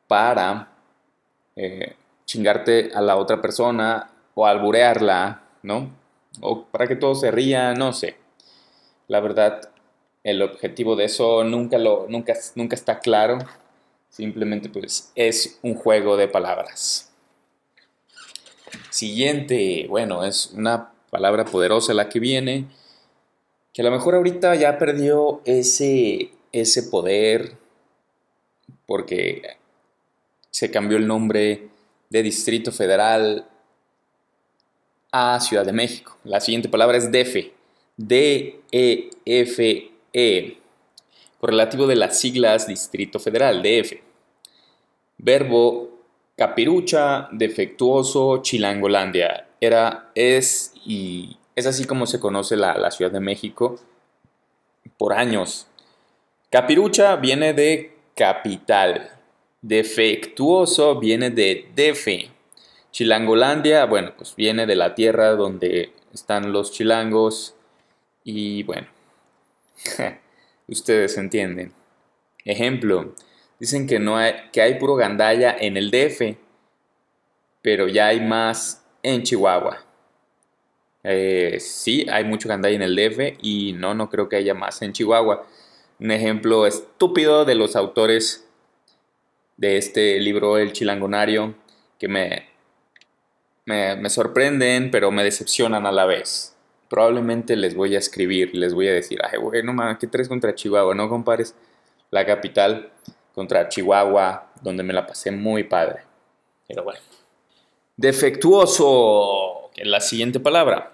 para 0.08 0.72
eh, 1.56 1.94
chingarte 2.26 2.90
a 2.94 3.00
la 3.00 3.16
otra 3.16 3.40
persona 3.40 4.10
o 4.34 4.46
alburearla, 4.46 5.42
¿no? 5.62 5.90
O 6.40 6.64
para 6.64 6.86
que 6.86 6.96
todos 6.96 7.20
se 7.20 7.30
rían, 7.30 7.78
no 7.78 7.92
sé. 7.92 8.16
La 9.08 9.20
verdad, 9.20 9.70
el 10.24 10.42
objetivo 10.42 10.96
de 10.96 11.04
eso 11.04 11.44
nunca, 11.44 11.78
lo, 11.78 12.06
nunca, 12.08 12.34
nunca 12.54 12.74
está 12.74 13.00
claro. 13.00 13.38
Simplemente 14.08 14.68
pues 14.68 15.12
es 15.14 15.58
un 15.62 15.74
juego 15.74 16.16
de 16.16 16.28
palabras. 16.28 17.12
Siguiente, 18.90 19.86
bueno, 19.88 20.24
es 20.24 20.52
una 20.52 20.92
palabra 21.10 21.44
poderosa 21.44 21.94
la 21.94 22.08
que 22.08 22.20
viene, 22.20 22.66
que 23.72 23.82
a 23.82 23.84
lo 23.84 23.90
mejor 23.90 24.14
ahorita 24.14 24.54
ya 24.54 24.78
perdió 24.78 25.42
ese, 25.44 26.30
ese 26.52 26.84
poder 26.84 27.56
porque 28.86 29.42
se 30.50 30.70
cambió 30.70 30.96
el 30.96 31.06
nombre 31.06 31.68
de 32.14 32.22
Distrito 32.22 32.70
Federal 32.70 33.44
a 35.10 35.40
Ciudad 35.40 35.66
de 35.66 35.72
México. 35.72 36.16
La 36.22 36.40
siguiente 36.40 36.68
palabra 36.68 36.96
es. 36.96 37.10
D-E-F-E. 37.96 38.70
E. 40.12 40.58
Correlativo 41.40 41.88
de 41.88 41.96
las 41.96 42.20
siglas 42.20 42.68
Distrito 42.68 43.18
Federal, 43.18 43.64
DF. 43.64 43.94
Verbo 45.18 45.90
capirucha, 46.36 47.28
defectuoso, 47.32 48.42
chilangolandia. 48.42 49.48
Era, 49.60 50.12
es 50.14 50.72
y 50.86 51.36
es 51.56 51.66
así 51.66 51.84
como 51.84 52.06
se 52.06 52.20
conoce 52.20 52.56
la, 52.56 52.78
la 52.78 52.92
Ciudad 52.92 53.10
de 53.10 53.18
México 53.18 53.80
por 54.96 55.14
años. 55.14 55.66
Capirucha 56.48 57.16
viene 57.16 57.54
de 57.54 57.96
capital. 58.14 59.10
Defectuoso 59.66 61.00
viene 61.00 61.30
de 61.30 61.70
defe. 61.74 62.28
Chilangolandia, 62.90 63.86
bueno, 63.86 64.12
pues 64.14 64.36
viene 64.36 64.66
de 64.66 64.76
la 64.76 64.94
tierra 64.94 65.30
donde 65.30 65.90
están 66.12 66.52
los 66.52 66.70
chilangos. 66.70 67.54
Y 68.24 68.62
bueno, 68.64 68.86
ustedes 70.68 71.16
entienden. 71.16 71.72
Ejemplo, 72.44 73.14
dicen 73.58 73.86
que, 73.86 73.98
no 73.98 74.18
hay, 74.18 74.34
que 74.52 74.60
hay 74.60 74.74
puro 74.78 74.96
gandalla 74.96 75.56
en 75.58 75.78
el 75.78 75.90
DF. 75.90 76.36
pero 77.62 77.88
ya 77.88 78.08
hay 78.08 78.20
más 78.20 78.84
en 79.02 79.22
Chihuahua. 79.22 79.82
Eh, 81.04 81.56
sí, 81.58 82.04
hay 82.12 82.24
mucho 82.24 82.50
gandaya 82.50 82.76
en 82.76 82.82
el 82.82 82.96
DF 82.96 83.38
y 83.40 83.72
no, 83.72 83.94
no 83.94 84.10
creo 84.10 84.28
que 84.28 84.36
haya 84.36 84.52
más 84.52 84.82
en 84.82 84.92
Chihuahua. 84.92 85.46
Un 86.00 86.10
ejemplo 86.10 86.66
estúpido 86.66 87.46
de 87.46 87.54
los 87.54 87.76
autores 87.76 88.43
de 89.56 89.76
este 89.76 90.20
libro 90.20 90.58
El 90.58 90.72
Chilangonario 90.72 91.54
que 91.98 92.08
me, 92.08 92.48
me, 93.66 94.10
sorprenden, 94.10 94.90
pero 94.90 95.10
me 95.10 95.24
decepcionan 95.24 95.86
a 95.86 95.92
la 95.92 96.04
vez. 96.04 96.56
Probablemente 96.88 97.56
les 97.56 97.74
voy 97.74 97.94
a 97.94 97.98
escribir, 97.98 98.54
les 98.54 98.74
voy 98.74 98.88
a 98.88 98.92
decir, 98.92 99.18
ay, 99.22 99.38
güey, 99.38 99.62
no 99.62 99.72
mames, 99.72 99.98
¿qué 99.98 100.06
traes 100.06 100.28
contra 100.28 100.54
Chihuahua? 100.54 100.94
No 100.94 101.08
compares 101.08 101.54
la 102.10 102.24
capital 102.26 102.92
contra 103.34 103.68
Chihuahua, 103.68 104.52
donde 104.62 104.82
me 104.82 104.92
la 104.92 105.06
pasé 105.06 105.30
muy 105.30 105.64
padre. 105.64 106.02
Pero 106.68 106.84
bueno. 106.84 107.00
Defectuoso, 107.96 109.70
que 109.74 109.82
es 109.82 109.88
la 109.88 110.00
siguiente 110.00 110.40
palabra. 110.40 110.92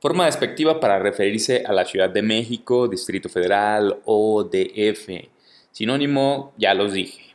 Forma 0.00 0.26
despectiva 0.26 0.80
para 0.80 0.98
referirse 0.98 1.64
a 1.66 1.72
la 1.72 1.84
Ciudad 1.84 2.08
de 2.10 2.22
México, 2.22 2.88
Distrito 2.88 3.28
Federal 3.28 4.00
o 4.04 4.44
DF. 4.44 5.28
Sinónimo, 5.72 6.54
ya 6.56 6.74
los 6.74 6.92
dije. 6.92 7.29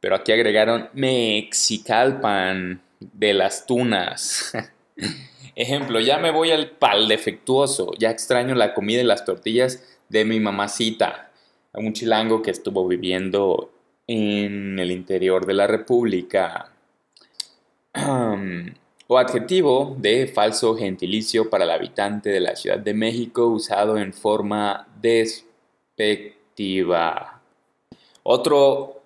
Pero 0.00 0.14
aquí 0.14 0.32
agregaron 0.32 0.88
Mexicalpan 0.92 2.80
de 3.00 3.34
las 3.34 3.66
tunas. 3.66 4.52
Ejemplo, 5.56 6.00
ya 6.00 6.18
me 6.18 6.30
voy 6.30 6.52
al 6.52 6.70
pal 6.70 7.08
defectuoso. 7.08 7.92
Ya 7.98 8.10
extraño 8.10 8.54
la 8.54 8.74
comida 8.74 9.00
y 9.00 9.04
las 9.04 9.24
tortillas 9.24 9.82
de 10.08 10.24
mi 10.24 10.40
mamacita. 10.40 11.30
Un 11.74 11.92
chilango 11.92 12.42
que 12.42 12.50
estuvo 12.50 12.86
viviendo 12.86 13.72
en 14.06 14.78
el 14.78 14.90
interior 14.90 15.46
de 15.46 15.54
la 15.54 15.66
República. 15.66 16.72
o 19.08 19.18
adjetivo 19.18 19.96
de 19.98 20.26
falso 20.26 20.76
gentilicio 20.76 21.48
para 21.48 21.64
el 21.64 21.70
habitante 21.70 22.28
de 22.28 22.40
la 22.40 22.54
Ciudad 22.54 22.78
de 22.78 22.92
México 22.94 23.46
usado 23.46 23.96
en 23.96 24.12
forma 24.12 24.86
despectiva. 25.00 27.40
Otro 28.22 28.97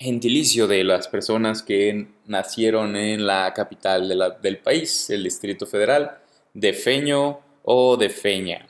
gentilicio 0.00 0.66
de 0.66 0.82
las 0.82 1.08
personas 1.08 1.62
que 1.62 2.06
nacieron 2.24 2.96
en 2.96 3.26
la 3.26 3.52
capital 3.52 4.38
del 4.40 4.58
país, 4.58 5.10
el 5.10 5.24
Distrito 5.24 5.66
Federal, 5.66 6.16
de 6.54 6.72
feño 6.72 7.40
o 7.62 7.98
de 7.98 8.08
feña. 8.08 8.66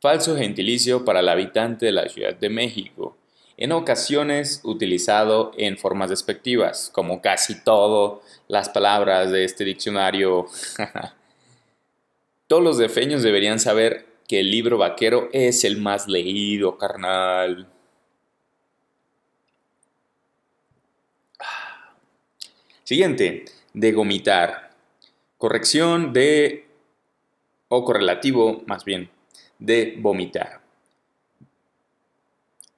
Falso 0.00 0.34
gentilicio 0.34 1.04
para 1.04 1.20
el 1.20 1.28
habitante 1.28 1.86
de 1.86 1.92
la 1.92 2.08
Ciudad 2.08 2.34
de 2.34 2.48
México, 2.48 3.18
en 3.58 3.72
ocasiones 3.72 4.62
utilizado 4.64 5.52
en 5.58 5.76
formas 5.76 6.08
despectivas, 6.08 6.90
como 6.92 7.20
casi 7.20 7.62
todas 7.62 8.22
las 8.48 8.70
palabras 8.70 9.30
de 9.30 9.44
este 9.44 9.64
diccionario. 9.64 10.46
Todos 12.46 12.62
los 12.62 12.78
defeños 12.78 13.22
deberían 13.22 13.60
saber 13.60 14.06
que 14.26 14.40
el 14.40 14.50
libro 14.50 14.78
vaquero 14.78 15.28
es 15.32 15.64
el 15.64 15.76
más 15.76 16.08
leído, 16.08 16.76
carnal. 16.76 17.71
Siguiente, 22.84 23.44
de 23.74 23.92
gomitar. 23.92 24.72
Corrección 25.38 26.12
de, 26.12 26.66
o 27.68 27.84
correlativo 27.84 28.62
más 28.66 28.84
bien, 28.84 29.08
de 29.58 29.96
vomitar. 29.98 30.60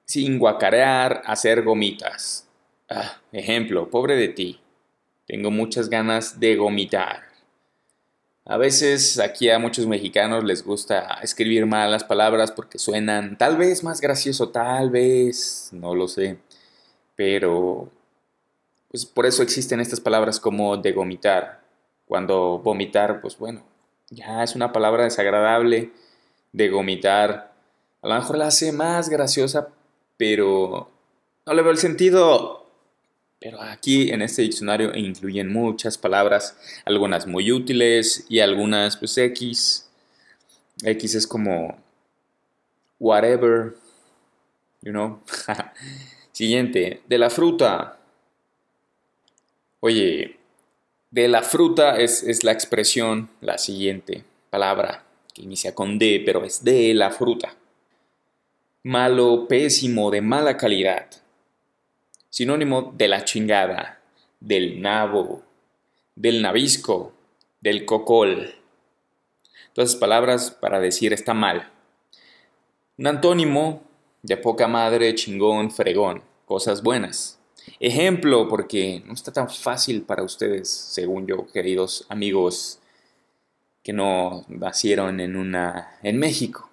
Sin 0.05 0.37
guacarear, 0.37 1.23
hacer 1.25 1.63
gomitas. 1.63 2.47
Ah, 2.87 3.19
ejemplo, 3.31 3.89
pobre 3.89 4.15
de 4.15 4.27
ti. 4.27 4.59
Tengo 5.25 5.49
muchas 5.49 5.89
ganas 5.89 6.39
de 6.39 6.55
gomitar. 6.55 7.23
A 8.45 8.57
veces 8.57 9.17
aquí 9.17 9.49
a 9.49 9.57
muchos 9.57 9.87
mexicanos 9.87 10.43
les 10.43 10.63
gusta 10.63 11.17
escribir 11.23 11.65
mal 11.65 11.89
las 11.89 12.03
palabras 12.03 12.51
porque 12.51 12.77
suenan 12.77 13.39
tal 13.39 13.57
vez 13.57 13.83
más 13.83 14.01
gracioso, 14.01 14.49
tal 14.49 14.91
vez, 14.91 15.69
no 15.71 15.95
lo 15.95 16.07
sé. 16.07 16.37
Pero 17.15 17.89
pues 18.95 19.05
por 19.05 19.25
eso 19.25 19.43
existen 19.43 19.81
estas 19.81 19.99
palabras 19.99 20.39
como 20.39 20.77
de 20.77 20.93
vomitar. 20.93 21.59
Cuando 22.05 22.59
vomitar, 22.59 23.19
pues 23.19 23.37
bueno, 23.37 23.61
ya 24.09 24.41
es 24.41 24.55
una 24.55 24.71
palabra 24.71 25.03
desagradable 25.03 25.91
de 26.53 26.69
vomitar. 26.69 27.53
A 28.01 28.07
lo 28.07 28.15
mejor 28.15 28.37
la 28.37 28.47
hace 28.47 28.71
más 28.71 29.09
graciosa, 29.09 29.67
pero 30.15 30.89
no 31.45 31.53
le 31.53 31.61
veo 31.61 31.71
el 31.71 31.77
sentido. 31.77 32.71
Pero 33.41 33.61
aquí 33.61 34.11
en 34.11 34.21
este 34.21 34.43
diccionario 34.43 34.95
incluyen 34.95 35.51
muchas 35.51 35.97
palabras, 35.97 36.57
algunas 36.85 37.27
muy 37.27 37.51
útiles 37.51 38.25
y 38.29 38.39
algunas 38.39 38.95
pues 38.95 39.17
X. 39.17 39.89
X 40.81 41.15
es 41.15 41.27
como 41.27 41.77
whatever, 42.97 43.75
you 44.81 44.93
know. 44.93 45.19
Siguiente, 46.31 47.01
de 47.09 47.17
la 47.17 47.29
fruta. 47.29 47.99
Oye, 49.87 50.39
de 51.11 51.27
la 51.27 51.43
fruta 51.43 51.97
es, 51.97 52.43
la 52.43 52.51
expresión, 52.51 53.29
la 53.39 53.59
siguiente 53.59 54.23
palabra, 54.49 55.03
que 55.31 55.43
inicia 55.43 55.75
con 55.75 55.99
D, 55.99 56.23
pero 56.25 56.43
es 56.43 56.63
de 56.63 56.91
la 56.95 57.11
fruta. 57.11 57.53
Malo, 58.81 59.47
pésimo, 59.47 60.09
de 60.09 60.21
mala 60.21 60.57
calidad. 60.57 61.05
Sinónimo 62.31 62.95
de 62.97 63.07
la 63.07 63.25
chingada, 63.25 64.01
del 64.39 64.81
nabo, 64.81 65.43
del 66.15 66.41
nabisco, 66.41 67.13
del 67.61 67.85
cocol. 67.85 68.55
Todas 69.73 69.95
palabras 69.95 70.49
para 70.49 70.79
decir 70.79 71.13
está 71.13 71.35
mal. 71.35 71.69
Un 72.97 73.05
antónimo 73.05 73.83
de 74.23 74.35
poca 74.35 74.67
madre, 74.67 75.13
chingón, 75.13 75.69
fregón, 75.69 76.23
cosas 76.47 76.81
buenas. 76.81 77.37
Ejemplo, 77.79 78.47
porque 78.47 79.03
no 79.05 79.13
está 79.13 79.31
tan 79.31 79.49
fácil 79.49 80.03
para 80.03 80.23
ustedes, 80.23 80.69
según 80.69 81.27
yo, 81.27 81.47
queridos 81.47 82.05
amigos 82.09 82.79
que 83.83 83.93
no 83.93 84.45
nacieron 84.47 85.19
en 85.19 85.35
una 85.35 85.97
en 86.01 86.17
México. 86.17 86.69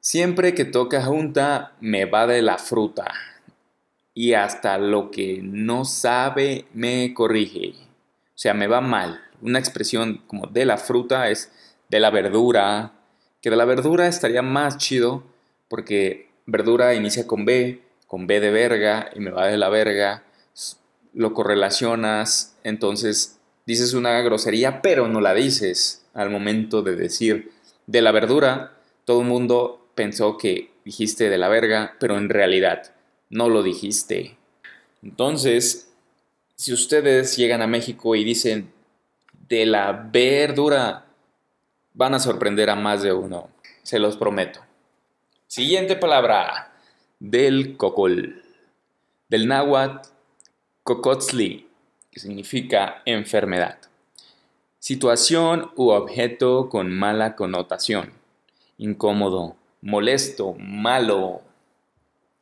Siempre 0.00 0.54
que 0.54 0.64
toca 0.64 1.02
junta 1.02 1.74
me 1.80 2.04
va 2.04 2.26
de 2.26 2.40
la 2.40 2.56
fruta 2.56 3.12
y 4.14 4.32
hasta 4.32 4.78
lo 4.78 5.10
que 5.10 5.40
no 5.42 5.84
sabe 5.84 6.66
me 6.72 7.12
corrige. 7.12 7.74
O 8.34 8.38
sea, 8.38 8.54
me 8.54 8.66
va 8.66 8.80
mal. 8.80 9.20
Una 9.42 9.58
expresión 9.58 10.22
como 10.26 10.46
de 10.46 10.64
la 10.64 10.78
fruta 10.78 11.28
es 11.28 11.52
de 11.88 12.00
la 12.00 12.10
verdura, 12.10 12.92
que 13.42 13.50
de 13.50 13.56
la 13.56 13.64
verdura 13.64 14.06
estaría 14.06 14.42
más 14.42 14.78
chido 14.78 15.22
porque 15.68 16.30
verdura 16.46 16.94
inicia 16.94 17.26
con 17.26 17.44
B 17.44 17.82
con 18.08 18.26
B 18.26 18.40
de 18.40 18.50
verga 18.50 19.10
y 19.14 19.20
me 19.20 19.30
va 19.30 19.46
de 19.46 19.58
la 19.58 19.68
verga, 19.68 20.24
lo 21.12 21.34
correlacionas, 21.34 22.56
entonces 22.64 23.38
dices 23.66 23.92
una 23.92 24.20
grosería, 24.22 24.82
pero 24.82 25.08
no 25.08 25.20
la 25.20 25.34
dices 25.34 26.04
al 26.14 26.30
momento 26.30 26.82
de 26.82 26.96
decir 26.96 27.52
de 27.86 28.02
la 28.02 28.10
verdura. 28.10 28.72
Todo 29.04 29.20
el 29.20 29.28
mundo 29.28 29.86
pensó 29.94 30.38
que 30.38 30.72
dijiste 30.84 31.28
de 31.28 31.38
la 31.38 31.48
verga, 31.48 31.96
pero 32.00 32.16
en 32.16 32.30
realidad 32.30 32.94
no 33.28 33.48
lo 33.50 33.62
dijiste. 33.62 34.36
Entonces, 35.02 35.90
si 36.56 36.72
ustedes 36.72 37.36
llegan 37.36 37.60
a 37.62 37.66
México 37.66 38.16
y 38.16 38.24
dicen 38.24 38.72
de 39.48 39.66
la 39.66 39.92
verdura, 39.92 41.06
van 41.92 42.14
a 42.14 42.20
sorprender 42.20 42.70
a 42.70 42.74
más 42.74 43.02
de 43.02 43.12
uno, 43.12 43.50
se 43.82 43.98
los 43.98 44.16
prometo. 44.16 44.60
Siguiente 45.46 45.94
palabra 45.96 46.67
del 47.20 47.76
cocol, 47.76 48.42
del 49.28 49.48
náhuatl 49.48 50.08
cocotzli, 50.84 51.68
que 52.10 52.20
significa 52.20 53.02
enfermedad. 53.04 53.78
Situación 54.78 55.70
u 55.76 55.90
objeto 55.90 56.68
con 56.68 56.90
mala 56.90 57.36
connotación, 57.36 58.12
incómodo, 58.78 59.56
molesto, 59.82 60.54
malo. 60.58 61.42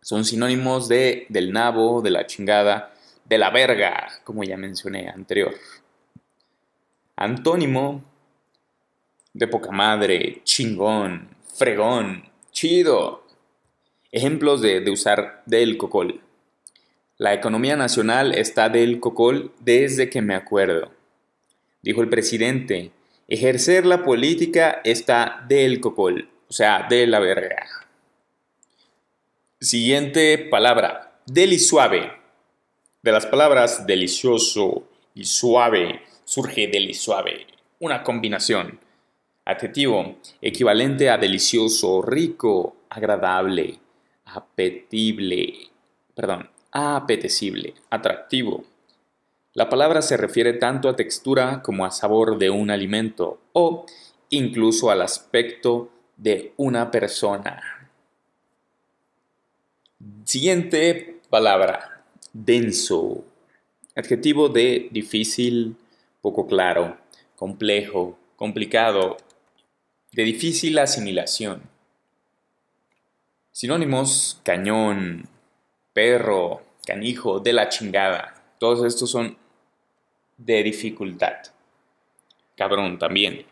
Son 0.00 0.24
sinónimos 0.24 0.88
de 0.88 1.26
del 1.28 1.52
nabo, 1.52 2.02
de 2.02 2.10
la 2.10 2.26
chingada, 2.26 2.94
de 3.24 3.38
la 3.38 3.50
verga, 3.50 4.08
como 4.22 4.44
ya 4.44 4.56
mencioné 4.56 5.08
anterior. 5.08 5.54
Antónimo 7.16 8.04
de 9.32 9.48
poca 9.48 9.70
madre, 9.70 10.42
chingón, 10.44 11.36
fregón, 11.54 12.30
chido, 12.52 13.25
Ejemplos 14.16 14.62
de, 14.62 14.82
usar 14.90 15.42
del 15.44 15.76
cocol. 15.76 16.22
La 17.18 17.34
economía 17.34 17.76
nacional 17.76 18.32
está 18.32 18.70
del 18.70 18.98
cocol 18.98 19.52
desde 19.60 20.08
que 20.08 20.22
me 20.22 20.34
acuerdo. 20.34 20.90
Dijo 21.82 22.00
el 22.00 22.08
presidente, 22.08 22.92
ejercer 23.28 23.84
la 23.84 24.02
política 24.02 24.80
está 24.84 25.44
del 25.46 25.80
cocol, 25.80 26.30
o 26.48 26.52
sea, 26.54 26.86
de 26.88 27.06
la 27.06 27.18
verga. 27.18 27.66
Siguiente 29.60 30.38
palabra, 30.38 31.20
delisuave. 31.26 32.10
De 33.02 33.12
las 33.12 33.26
palabras 33.26 33.86
delicioso 33.86 34.88
y 35.14 35.26
suave, 35.26 36.00
surge 36.24 36.68
del 36.68 36.94
suave, 36.94 37.46
una 37.80 38.02
combinación. 38.02 38.80
Adjetivo, 39.44 40.16
equivalente 40.40 41.10
a 41.10 41.18
delicioso, 41.18 42.00
rico, 42.00 42.76
agradable, 42.88 43.78
apetible, 44.26 45.70
perdón, 46.14 46.50
apetecible, 46.70 47.74
atractivo. 47.88 48.64
La 49.54 49.70
palabra 49.70 50.02
se 50.02 50.18
refiere 50.18 50.52
tanto 50.52 50.88
a 50.88 50.96
textura 50.96 51.62
como 51.62 51.86
a 51.86 51.90
sabor 51.90 52.36
de 52.36 52.50
un 52.50 52.70
alimento 52.70 53.40
o 53.52 53.86
incluso 54.28 54.90
al 54.90 55.00
aspecto 55.00 55.88
de 56.16 56.52
una 56.58 56.90
persona. 56.90 57.90
Siguiente 60.24 61.20
palabra, 61.30 62.04
denso. 62.32 63.24
Adjetivo 63.94 64.50
de 64.50 64.88
difícil, 64.90 65.76
poco 66.20 66.46
claro, 66.46 66.98
complejo, 67.36 68.18
complicado, 68.36 69.16
de 70.12 70.24
difícil 70.24 70.78
asimilación. 70.78 71.75
Sinónimos, 73.58 74.38
cañón, 74.42 75.30
perro, 75.94 76.60
canijo, 76.86 77.40
de 77.40 77.54
la 77.54 77.70
chingada. 77.70 78.34
Todos 78.58 78.84
estos 78.84 79.10
son 79.10 79.38
de 80.36 80.62
dificultad. 80.62 81.36
Cabrón 82.54 82.98
también. 82.98 83.46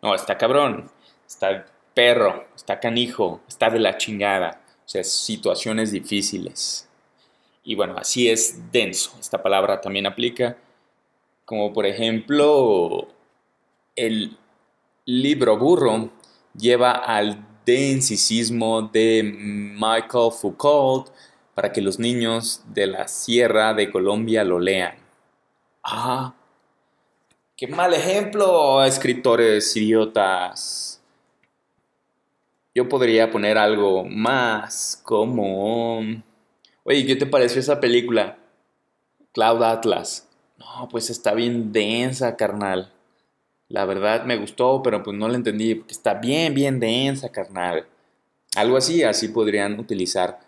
No, 0.00 0.14
está 0.14 0.38
cabrón, 0.38 0.90
está 1.28 1.66
perro, 1.92 2.46
está 2.56 2.80
canijo, 2.80 3.42
está 3.46 3.68
de 3.68 3.80
la 3.80 3.98
chingada. 3.98 4.62
O 4.82 4.88
sea, 4.88 5.04
situaciones 5.04 5.92
difíciles. 5.92 6.88
Y 7.64 7.74
bueno, 7.74 7.96
así 7.98 8.30
es 8.30 8.72
denso. 8.72 9.14
Esta 9.20 9.42
palabra 9.42 9.78
también 9.82 10.06
aplica. 10.06 10.56
Como 11.44 11.70
por 11.74 11.84
ejemplo, 11.84 13.08
el 13.94 14.38
libro 15.04 15.58
burro 15.58 16.08
lleva 16.56 16.92
al 16.92 17.53
densicismo 17.64 18.82
de 18.82 19.22
Michael 19.22 20.32
Foucault 20.32 21.08
para 21.54 21.72
que 21.72 21.80
los 21.80 21.98
niños 21.98 22.62
de 22.66 22.86
la 22.86 23.08
Sierra 23.08 23.74
de 23.74 23.90
Colombia 23.90 24.44
lo 24.44 24.58
lean. 24.58 24.96
Ah, 25.82 26.34
qué 27.56 27.66
mal 27.66 27.94
ejemplo, 27.94 28.84
escritores 28.84 29.76
idiotas. 29.76 31.00
Yo 32.74 32.88
podría 32.88 33.30
poner 33.30 33.56
algo 33.56 34.04
más 34.04 35.00
como... 35.04 36.00
Oye, 36.82 37.06
¿qué 37.06 37.16
te 37.16 37.26
pareció 37.26 37.60
esa 37.60 37.78
película? 37.78 38.36
Cloud 39.32 39.62
Atlas. 39.62 40.28
No, 40.58 40.88
pues 40.88 41.10
está 41.10 41.34
bien 41.34 41.72
densa, 41.72 42.36
carnal. 42.36 42.93
La 43.74 43.86
verdad 43.86 44.24
me 44.24 44.36
gustó, 44.36 44.80
pero 44.84 45.02
pues 45.02 45.16
no 45.16 45.26
la 45.26 45.34
entendí. 45.34 45.74
Porque 45.74 45.94
está 45.94 46.14
bien, 46.14 46.54
bien 46.54 46.78
densa, 46.78 47.32
carnal. 47.32 47.84
Algo 48.54 48.76
así, 48.76 49.02
así 49.02 49.28
podrían 49.28 49.80
utilizar 49.80 50.38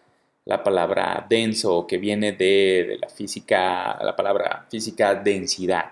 la 0.45 0.63
palabra 0.63 1.27
denso, 1.29 1.89
que 1.89 1.99
viene 1.99 2.31
de, 2.31 2.87
de 2.89 2.99
la 3.01 3.09
física, 3.09 3.99
la 4.01 4.15
palabra 4.15 4.65
física 4.71 5.17
densidad. 5.17 5.91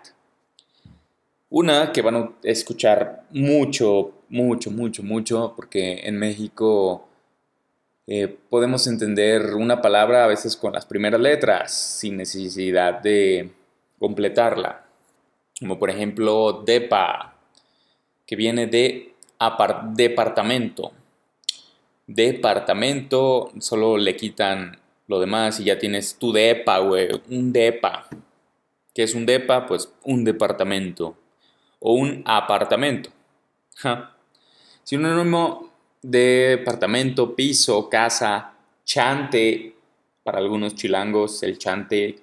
Una 1.51 1.91
que 1.91 2.03
van 2.03 2.15
a 2.15 2.31
escuchar 2.45 3.25
mucho, 3.31 4.23
mucho, 4.29 4.71
mucho, 4.71 5.03
mucho, 5.03 5.55
porque 5.57 6.07
en 6.07 6.17
México 6.17 7.09
eh, 8.07 8.29
podemos 8.49 8.87
entender 8.87 9.57
una 9.57 9.83
palabra 9.83 10.23
a 10.23 10.29
veces 10.29 10.57
con 10.57 10.73
las 10.73 10.87
primeras 10.87 11.21
letras 11.21 11.73
sin 11.73 12.17
necesidad 12.17 13.01
de 13.01 13.51
completarla. 13.99 14.84
Como 15.59 15.79
por 15.79 15.91
ejemplo 15.91 16.63
depa, 16.65 17.37
que 18.27 18.37
viene 18.37 18.67
de 18.67 19.15
departamento. 19.95 20.93
Departamento, 22.07 23.53
solo 23.61 23.97
le 23.97 24.17
quitan 24.17 24.79
lo 25.07 25.21
demás 25.21 25.61
y 25.61 25.65
ya 25.65 25.79
tienes 25.79 26.17
tu 26.19 26.33
depa, 26.33 26.79
güey, 26.79 27.09
un 27.31 27.53
depa. 27.53 28.07
¿Qué 28.95 29.03
es 29.03 29.15
un 29.15 29.27
depa? 29.27 29.67
Pues 29.67 29.93
un 30.05 30.25
departamento 30.25 31.17
o 31.81 31.95
un 31.95 32.23
apartamento. 32.27 33.11
Ja. 33.77 34.17
Sinónimo 34.83 35.71
departamento, 36.03 37.35
piso, 37.35 37.89
casa, 37.89 38.55
chante, 38.85 39.75
para 40.23 40.39
algunos 40.39 40.75
chilangos 40.75 41.43
el 41.43 41.59
chante, 41.59 42.17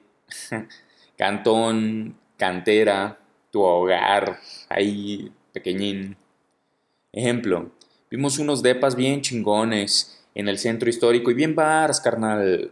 cantón, 1.18 2.16
cantera, 2.38 3.18
tu 3.52 3.62
hogar, 3.62 4.40
ahí 4.70 5.32
pequeñín. 5.54 6.18
Ejemplo, 7.12 7.72
vimos 8.10 8.40
unos 8.40 8.64
depas 8.64 8.96
bien 8.96 9.22
chingones 9.22 10.24
en 10.34 10.48
el 10.48 10.58
centro 10.58 10.90
histórico 10.90 11.30
y 11.30 11.34
bien 11.34 11.56
bars, 11.56 12.00
carnal. 12.00 12.72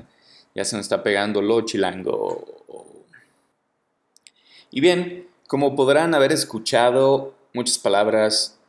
ya 0.54 0.64
se 0.64 0.76
nos 0.76 0.84
está 0.84 1.02
pegando 1.02 1.42
lo 1.42 1.60
chilango. 1.62 2.44
Y 4.70 4.80
bien, 4.80 5.26
como 5.48 5.74
podrán 5.74 6.14
haber 6.14 6.32
escuchado, 6.32 7.34
muchas 7.52 7.78
palabras 7.78 8.60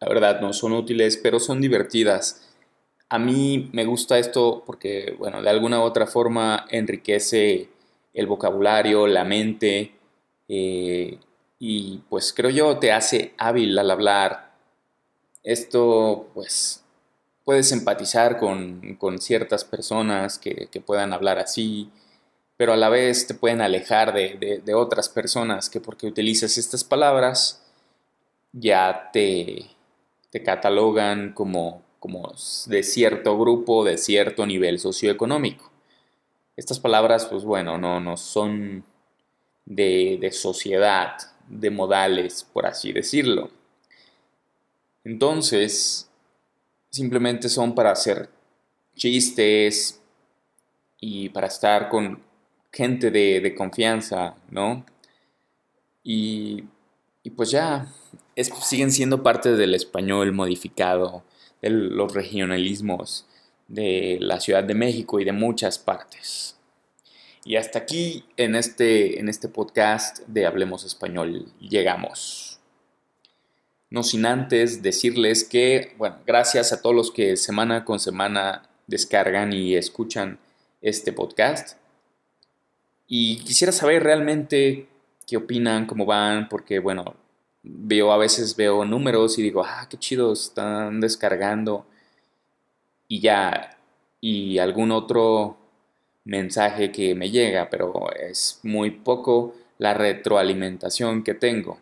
la 0.00 0.08
verdad 0.08 0.40
no 0.40 0.52
son 0.52 0.72
útiles, 0.74 1.16
pero 1.16 1.40
son 1.40 1.60
divertidas. 1.60 2.48
A 3.08 3.18
mí 3.18 3.70
me 3.72 3.84
gusta 3.84 4.18
esto 4.18 4.62
porque, 4.64 5.16
bueno, 5.18 5.42
de 5.42 5.50
alguna 5.50 5.80
u 5.80 5.82
otra 5.82 6.06
forma 6.06 6.66
enriquece 6.70 7.68
el 8.14 8.26
vocabulario, 8.26 9.06
la 9.06 9.24
mente, 9.24 9.92
eh, 10.48 11.18
y 11.58 11.98
pues 12.08 12.32
creo 12.32 12.50
yo 12.50 12.78
te 12.78 12.92
hace 12.92 13.34
hábil 13.38 13.78
al 13.78 13.90
hablar. 13.90 14.52
Esto, 15.42 16.28
pues, 16.34 16.84
puedes 17.44 17.72
empatizar 17.72 18.38
con, 18.38 18.98
ciertas 19.20 19.64
personas 19.64 20.38
que, 20.38 20.68
puedan 20.84 21.12
hablar 21.12 21.38
así, 21.38 21.90
pero 22.56 22.72
a 22.72 22.76
la 22.76 22.88
vez 22.88 23.26
te 23.26 23.34
pueden 23.34 23.60
alejar 23.60 24.12
de, 24.12 24.62
de 24.64 24.74
otras 24.74 25.08
personas 25.08 25.70
que 25.70 25.80
porque 25.80 26.06
utilizas 26.06 26.58
estas 26.58 26.84
palabras 26.84 27.62
ya 28.52 29.10
te, 29.12 29.66
te 30.30 30.42
catalogan 30.42 31.32
como, 31.32 31.82
como 31.98 32.32
de 32.66 32.82
cierto 32.82 33.38
grupo, 33.38 33.84
de 33.84 33.98
cierto 33.98 34.46
nivel 34.46 34.78
socioeconómico. 34.78 35.70
Estas 36.56 36.80
palabras, 36.80 37.26
pues 37.26 37.44
bueno, 37.44 37.78
no, 37.78 38.00
no 38.00 38.16
son 38.16 38.84
de, 39.68 40.16
de 40.20 40.32
sociedad, 40.32 41.16
de 41.46 41.70
modales, 41.70 42.44
por 42.52 42.66
así 42.66 42.92
decirlo. 42.92 43.50
Entonces, 45.04 46.10
simplemente 46.90 47.48
son 47.48 47.74
para 47.74 47.92
hacer 47.92 48.30
chistes 48.96 50.00
y 51.00 51.28
para 51.28 51.46
estar 51.46 51.88
con 51.88 52.22
gente 52.72 53.10
de, 53.10 53.40
de 53.40 53.54
confianza, 53.54 54.36
¿no? 54.50 54.84
Y, 56.02 56.64
y 57.22 57.30
pues 57.30 57.50
ya, 57.50 57.92
siguen 58.62 58.90
siendo 58.90 59.22
parte 59.22 59.54
del 59.54 59.74
español 59.74 60.32
modificado, 60.32 61.24
de 61.60 61.70
los 61.70 62.14
regionalismos 62.14 63.26
de 63.66 64.18
la 64.20 64.40
Ciudad 64.40 64.64
de 64.64 64.74
México 64.74 65.20
y 65.20 65.24
de 65.24 65.32
muchas 65.32 65.78
partes. 65.78 66.57
Y 67.48 67.56
hasta 67.56 67.78
aquí 67.78 68.26
en 68.36 68.54
este, 68.54 69.18
en 69.18 69.30
este 69.30 69.48
podcast 69.48 70.18
de 70.26 70.44
Hablemos 70.44 70.84
Español 70.84 71.46
llegamos. 71.58 72.60
No 73.88 74.02
sin 74.02 74.26
antes 74.26 74.82
decirles 74.82 75.44
que, 75.44 75.94
bueno, 75.96 76.18
gracias 76.26 76.74
a 76.74 76.82
todos 76.82 76.94
los 76.94 77.10
que 77.10 77.38
semana 77.38 77.86
con 77.86 78.00
semana 78.00 78.68
descargan 78.86 79.54
y 79.54 79.76
escuchan 79.76 80.38
este 80.82 81.10
podcast. 81.10 81.78
Y 83.06 83.38
quisiera 83.38 83.72
saber 83.72 84.02
realmente 84.02 84.86
qué 85.26 85.38
opinan, 85.38 85.86
cómo 85.86 86.04
van, 86.04 86.50
porque, 86.50 86.80
bueno, 86.80 87.14
veo 87.62 88.12
a 88.12 88.18
veces 88.18 88.56
veo 88.56 88.84
números 88.84 89.38
y 89.38 89.42
digo, 89.42 89.64
ah, 89.64 89.86
qué 89.88 89.96
chido, 89.96 90.34
están 90.34 91.00
descargando 91.00 91.86
y 93.08 93.20
ya, 93.20 93.78
y 94.20 94.58
algún 94.58 94.90
otro 94.90 95.57
mensaje 96.28 96.92
que 96.92 97.14
me 97.14 97.30
llega, 97.30 97.70
pero 97.70 98.12
es 98.12 98.60
muy 98.62 98.90
poco 98.90 99.54
la 99.78 99.94
retroalimentación 99.94 101.24
que 101.24 101.34
tengo. 101.34 101.78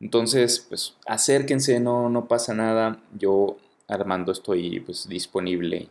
Entonces, 0.00 0.64
pues 0.68 0.94
acérquense, 1.06 1.80
no, 1.80 2.08
no 2.08 2.28
pasa 2.28 2.54
nada. 2.54 3.00
Yo, 3.18 3.56
Armando, 3.88 4.32
estoy 4.32 4.80
pues, 4.80 5.08
disponible 5.08 5.88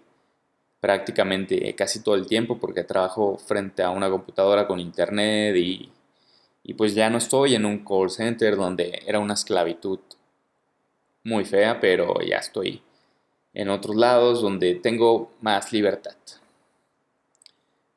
prácticamente 0.79 1.73
casi 1.75 2.01
todo 2.03 2.15
el 2.15 2.27
tiempo 2.27 2.59
porque 2.59 2.83
trabajo 2.83 3.37
frente 3.37 3.83
a 3.83 3.89
una 3.89 4.09
computadora 4.09 4.67
con 4.67 4.79
internet 4.79 5.55
y 5.57 5.89
y 6.67 6.73
pues 6.73 6.93
ya 6.93 7.09
no 7.09 7.17
estoy 7.17 7.55
en 7.55 7.65
un 7.65 7.85
call 7.85 8.09
center 8.09 8.57
donde 8.57 9.01
era 9.07 9.19
una 9.19 9.35
esclavitud 9.35 9.99
muy 11.23 11.45
fea, 11.45 11.79
pero 11.79 12.19
ya 12.21 12.39
estoy 12.39 12.81
en 13.53 13.69
otros 13.69 13.95
lados 13.95 14.41
donde 14.41 14.75
tengo 14.75 15.31
más 15.39 15.71
libertad. 15.71 16.17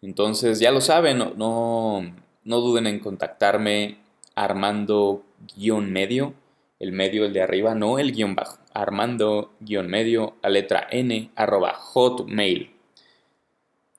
Entonces, 0.03 0.61
ya 0.61 0.71
lo 0.71 0.81
saben, 0.81 1.19
no, 1.19 1.35
no 1.37 2.61
duden 2.61 2.87
en 2.87 3.01
contactarme 3.01 3.99
armando-medio, 4.35 6.35
el 6.79 6.93
medio, 6.93 7.27
el 7.27 7.33
de 7.33 7.43
arriba, 7.43 7.75
no 7.75 7.99
el 7.99 8.13
guion 8.13 8.35
bajo, 8.35 8.59
armando-medio, 8.73 10.35
a 10.43 10.49
letra 10.49 10.87
n, 10.91 11.31
arroba 11.37 11.75
hotmail. 11.75 12.71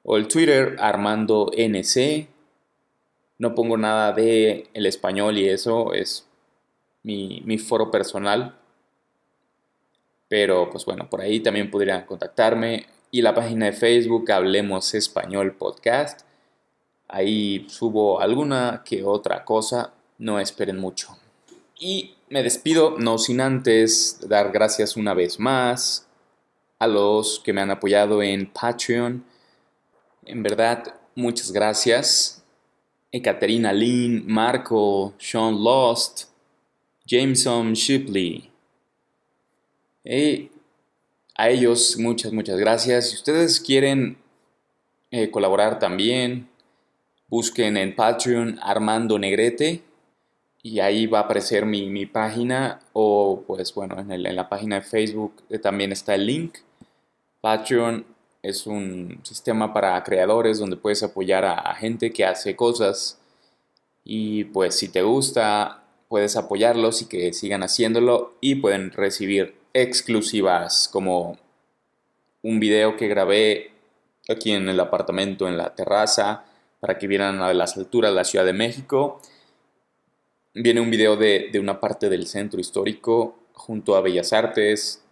O 0.03 0.17
el 0.17 0.27
Twitter, 0.27 0.77
armando 0.79 1.51
nc. 1.55 2.27
No 3.37 3.55
pongo 3.55 3.77
nada 3.77 4.13
de 4.13 4.69
el 4.73 4.85
español 4.85 5.37
y 5.37 5.49
eso 5.49 5.93
es 5.93 6.27
mi, 7.03 7.41
mi 7.45 7.57
foro 7.57 7.91
personal. 7.91 8.57
Pero 10.27 10.69
pues 10.71 10.85
bueno, 10.85 11.09
por 11.09 11.21
ahí 11.21 11.39
también 11.39 11.69
podrían 11.69 12.05
contactarme. 12.05 12.85
Y 13.13 13.21
la 13.21 13.35
página 13.35 13.65
de 13.65 13.73
Facebook, 13.73 14.31
Hablemos 14.31 14.93
Español 14.93 15.53
Podcast. 15.57 16.21
Ahí 17.09 17.65
subo 17.67 18.21
alguna 18.21 18.83
que 18.85 19.03
otra 19.03 19.43
cosa, 19.43 19.93
no 20.17 20.39
esperen 20.39 20.77
mucho. 20.77 21.17
Y 21.77 22.15
me 22.29 22.41
despido, 22.41 22.95
no 22.97 23.17
sin 23.17 23.41
antes 23.41 24.17
dar 24.29 24.53
gracias 24.53 24.95
una 24.95 25.13
vez 25.13 25.41
más 25.41 26.07
a 26.79 26.87
los 26.87 27.41
que 27.43 27.51
me 27.51 27.59
han 27.59 27.71
apoyado 27.71 28.23
en 28.23 28.49
Patreon. 28.49 29.25
En 30.25 30.41
verdad, 30.41 30.95
muchas 31.13 31.51
gracias. 31.51 32.41
Ekaterina 33.11 33.73
Lynn, 33.73 34.23
Marco, 34.25 35.13
Sean 35.17 35.61
Lost, 35.61 36.29
Jameson 37.05 37.73
Shipley. 37.73 38.49
A 41.41 41.49
ellos 41.49 41.97
muchas, 41.97 42.31
muchas 42.31 42.59
gracias. 42.59 43.09
Si 43.09 43.15
ustedes 43.15 43.59
quieren 43.59 44.15
eh, 45.09 45.31
colaborar 45.31 45.79
también, 45.79 46.47
busquen 47.29 47.77
en 47.77 47.95
Patreon 47.95 48.59
Armando 48.61 49.17
Negrete 49.17 49.81
y 50.61 50.79
ahí 50.81 51.07
va 51.07 51.17
a 51.17 51.21
aparecer 51.23 51.65
mi, 51.65 52.05
página 52.05 52.81
o 52.93 53.43
pues 53.47 53.73
bueno, 53.73 53.97
en, 53.97 54.35
la 54.35 54.49
página 54.49 54.75
de 54.75 54.81
Facebook 54.83 55.33
eh, 55.49 55.57
también 55.57 55.91
está 55.91 56.13
el 56.13 56.27
link. 56.27 56.59
Patreon 57.41 58.05
es 58.43 58.67
un 58.67 59.19
sistema 59.23 59.73
para 59.73 60.03
creadores 60.03 60.59
donde 60.59 60.77
puedes 60.77 61.01
apoyar 61.01 61.43
a, 61.43 61.73
gente 61.73 62.13
que 62.13 62.23
hace 62.23 62.55
cosas 62.55 63.19
y 64.03 64.43
pues 64.43 64.77
si 64.77 64.89
te 64.89 65.01
gusta 65.01 65.85
puedes 66.07 66.35
apoyarlos 66.35 67.01
y 67.01 67.05
que 67.05 67.33
sigan 67.33 67.63
haciéndolo 67.63 68.35
y 68.41 68.55
pueden 68.55 68.91
recibir 68.91 69.60
exclusivas 69.73 70.89
como 70.91 71.37
un 72.43 72.59
video 72.59 72.97
que 72.97 73.07
grabé 73.07 73.71
aquí 74.29 74.51
en 74.51 74.69
el 74.69 74.79
apartamento 74.79 75.47
en 75.47 75.57
la 75.57 75.75
terraza 75.75 76.45
para 76.79 76.97
que 76.97 77.07
vieran 77.07 77.41
a 77.41 77.53
las 77.53 77.77
alturas 77.77 78.11
de 78.11 78.15
la 78.15 78.23
Ciudad 78.23 78.45
de 78.45 78.53
México. 78.53 79.21
Viene 80.53 80.81
un 80.81 80.89
video 80.89 81.15
de, 81.15 81.51
una 81.59 81.79
parte 81.79 82.09
del 82.09 82.27
centro 82.27 82.59
histórico 82.59 83.37
junto 83.53 83.95
a 83.95 84.01
Bellas 84.01 84.33
Artes 84.33 85.03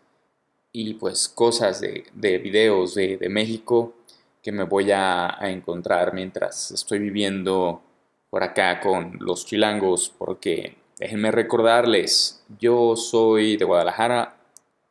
y 0.71 0.95
pues 0.95 1.29
cosas 1.29 1.79
de, 1.79 2.05
de 2.13 2.37
videos 2.39 2.95
de, 2.95 3.17
México 3.29 3.93
que 4.41 4.51
me 4.51 4.63
voy 4.63 4.91
a, 4.91 5.37
encontrar 5.41 6.13
mientras 6.13 6.71
estoy 6.71 6.99
viviendo 6.99 7.81
por 8.29 8.43
acá 8.43 8.79
con 8.79 9.17
los 9.19 9.45
chilangos 9.45 10.13
porque 10.17 10.75
déjenme 10.97 11.31
recordarles, 11.31 12.43
yo 12.59 12.95
soy 12.95 13.57
de 13.57 13.65
Guadalajara, 13.65 14.38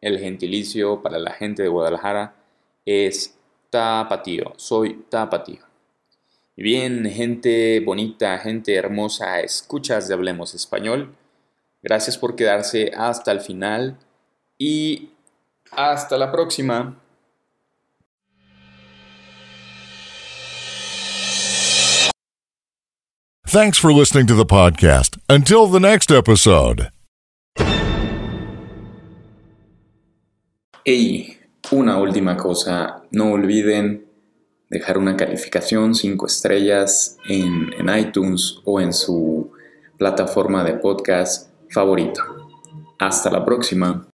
el 0.01 0.19
gentilicio 0.19 1.03
para 1.03 1.19
la 1.19 1.33
gente 1.33 1.63
de 1.63 1.69
Guadalajara 1.69 2.35
es 2.85 3.37
tapatío, 3.71 4.53
soy 4.57 5.05
tapatío. 5.09 5.61
Bien, 6.57 7.05
gente 7.05 7.81
bonita, 7.81 8.39
gente 8.39 8.75
hermosa, 8.75 9.41
escuchas 9.41 10.09
de 10.09 10.15
Hablemos 10.15 10.55
Español. 10.55 11.15
Gracias 11.83 12.19
por 12.19 12.35
quedarse 12.35 12.91
hasta 12.97 13.31
el 13.31 13.41
final 13.41 13.97
y 14.59 15.11
hasta 15.71 16.19
la 16.19 16.33
próxima. 16.33 16.97
Thanks 23.47 23.79
for 23.79 23.91
listening 23.91 24.27
to 24.27 24.35
the 24.35 24.45
podcast. 24.45 25.17
Until 25.29 25.69
the 25.69 25.81
next 25.81 26.11
episode. 26.11 26.91
Y 30.91 31.37
una 31.71 31.99
última 31.99 32.35
cosa, 32.35 33.03
no 33.11 33.33
olviden 33.33 34.07
dejar 34.71 34.97
una 34.97 35.19
calificación 35.19 35.95
5 35.95 36.27
estrellas 36.27 37.19
en, 37.29 37.69
iTunes 37.95 38.61
o 38.65 38.81
en 38.81 38.95
su 38.95 39.51
plataforma 39.99 40.65
de 40.65 40.79
podcast 40.79 41.51
favorito. 41.69 42.23
Hasta 42.99 43.31
la 43.31 43.45
próxima. 43.45 44.07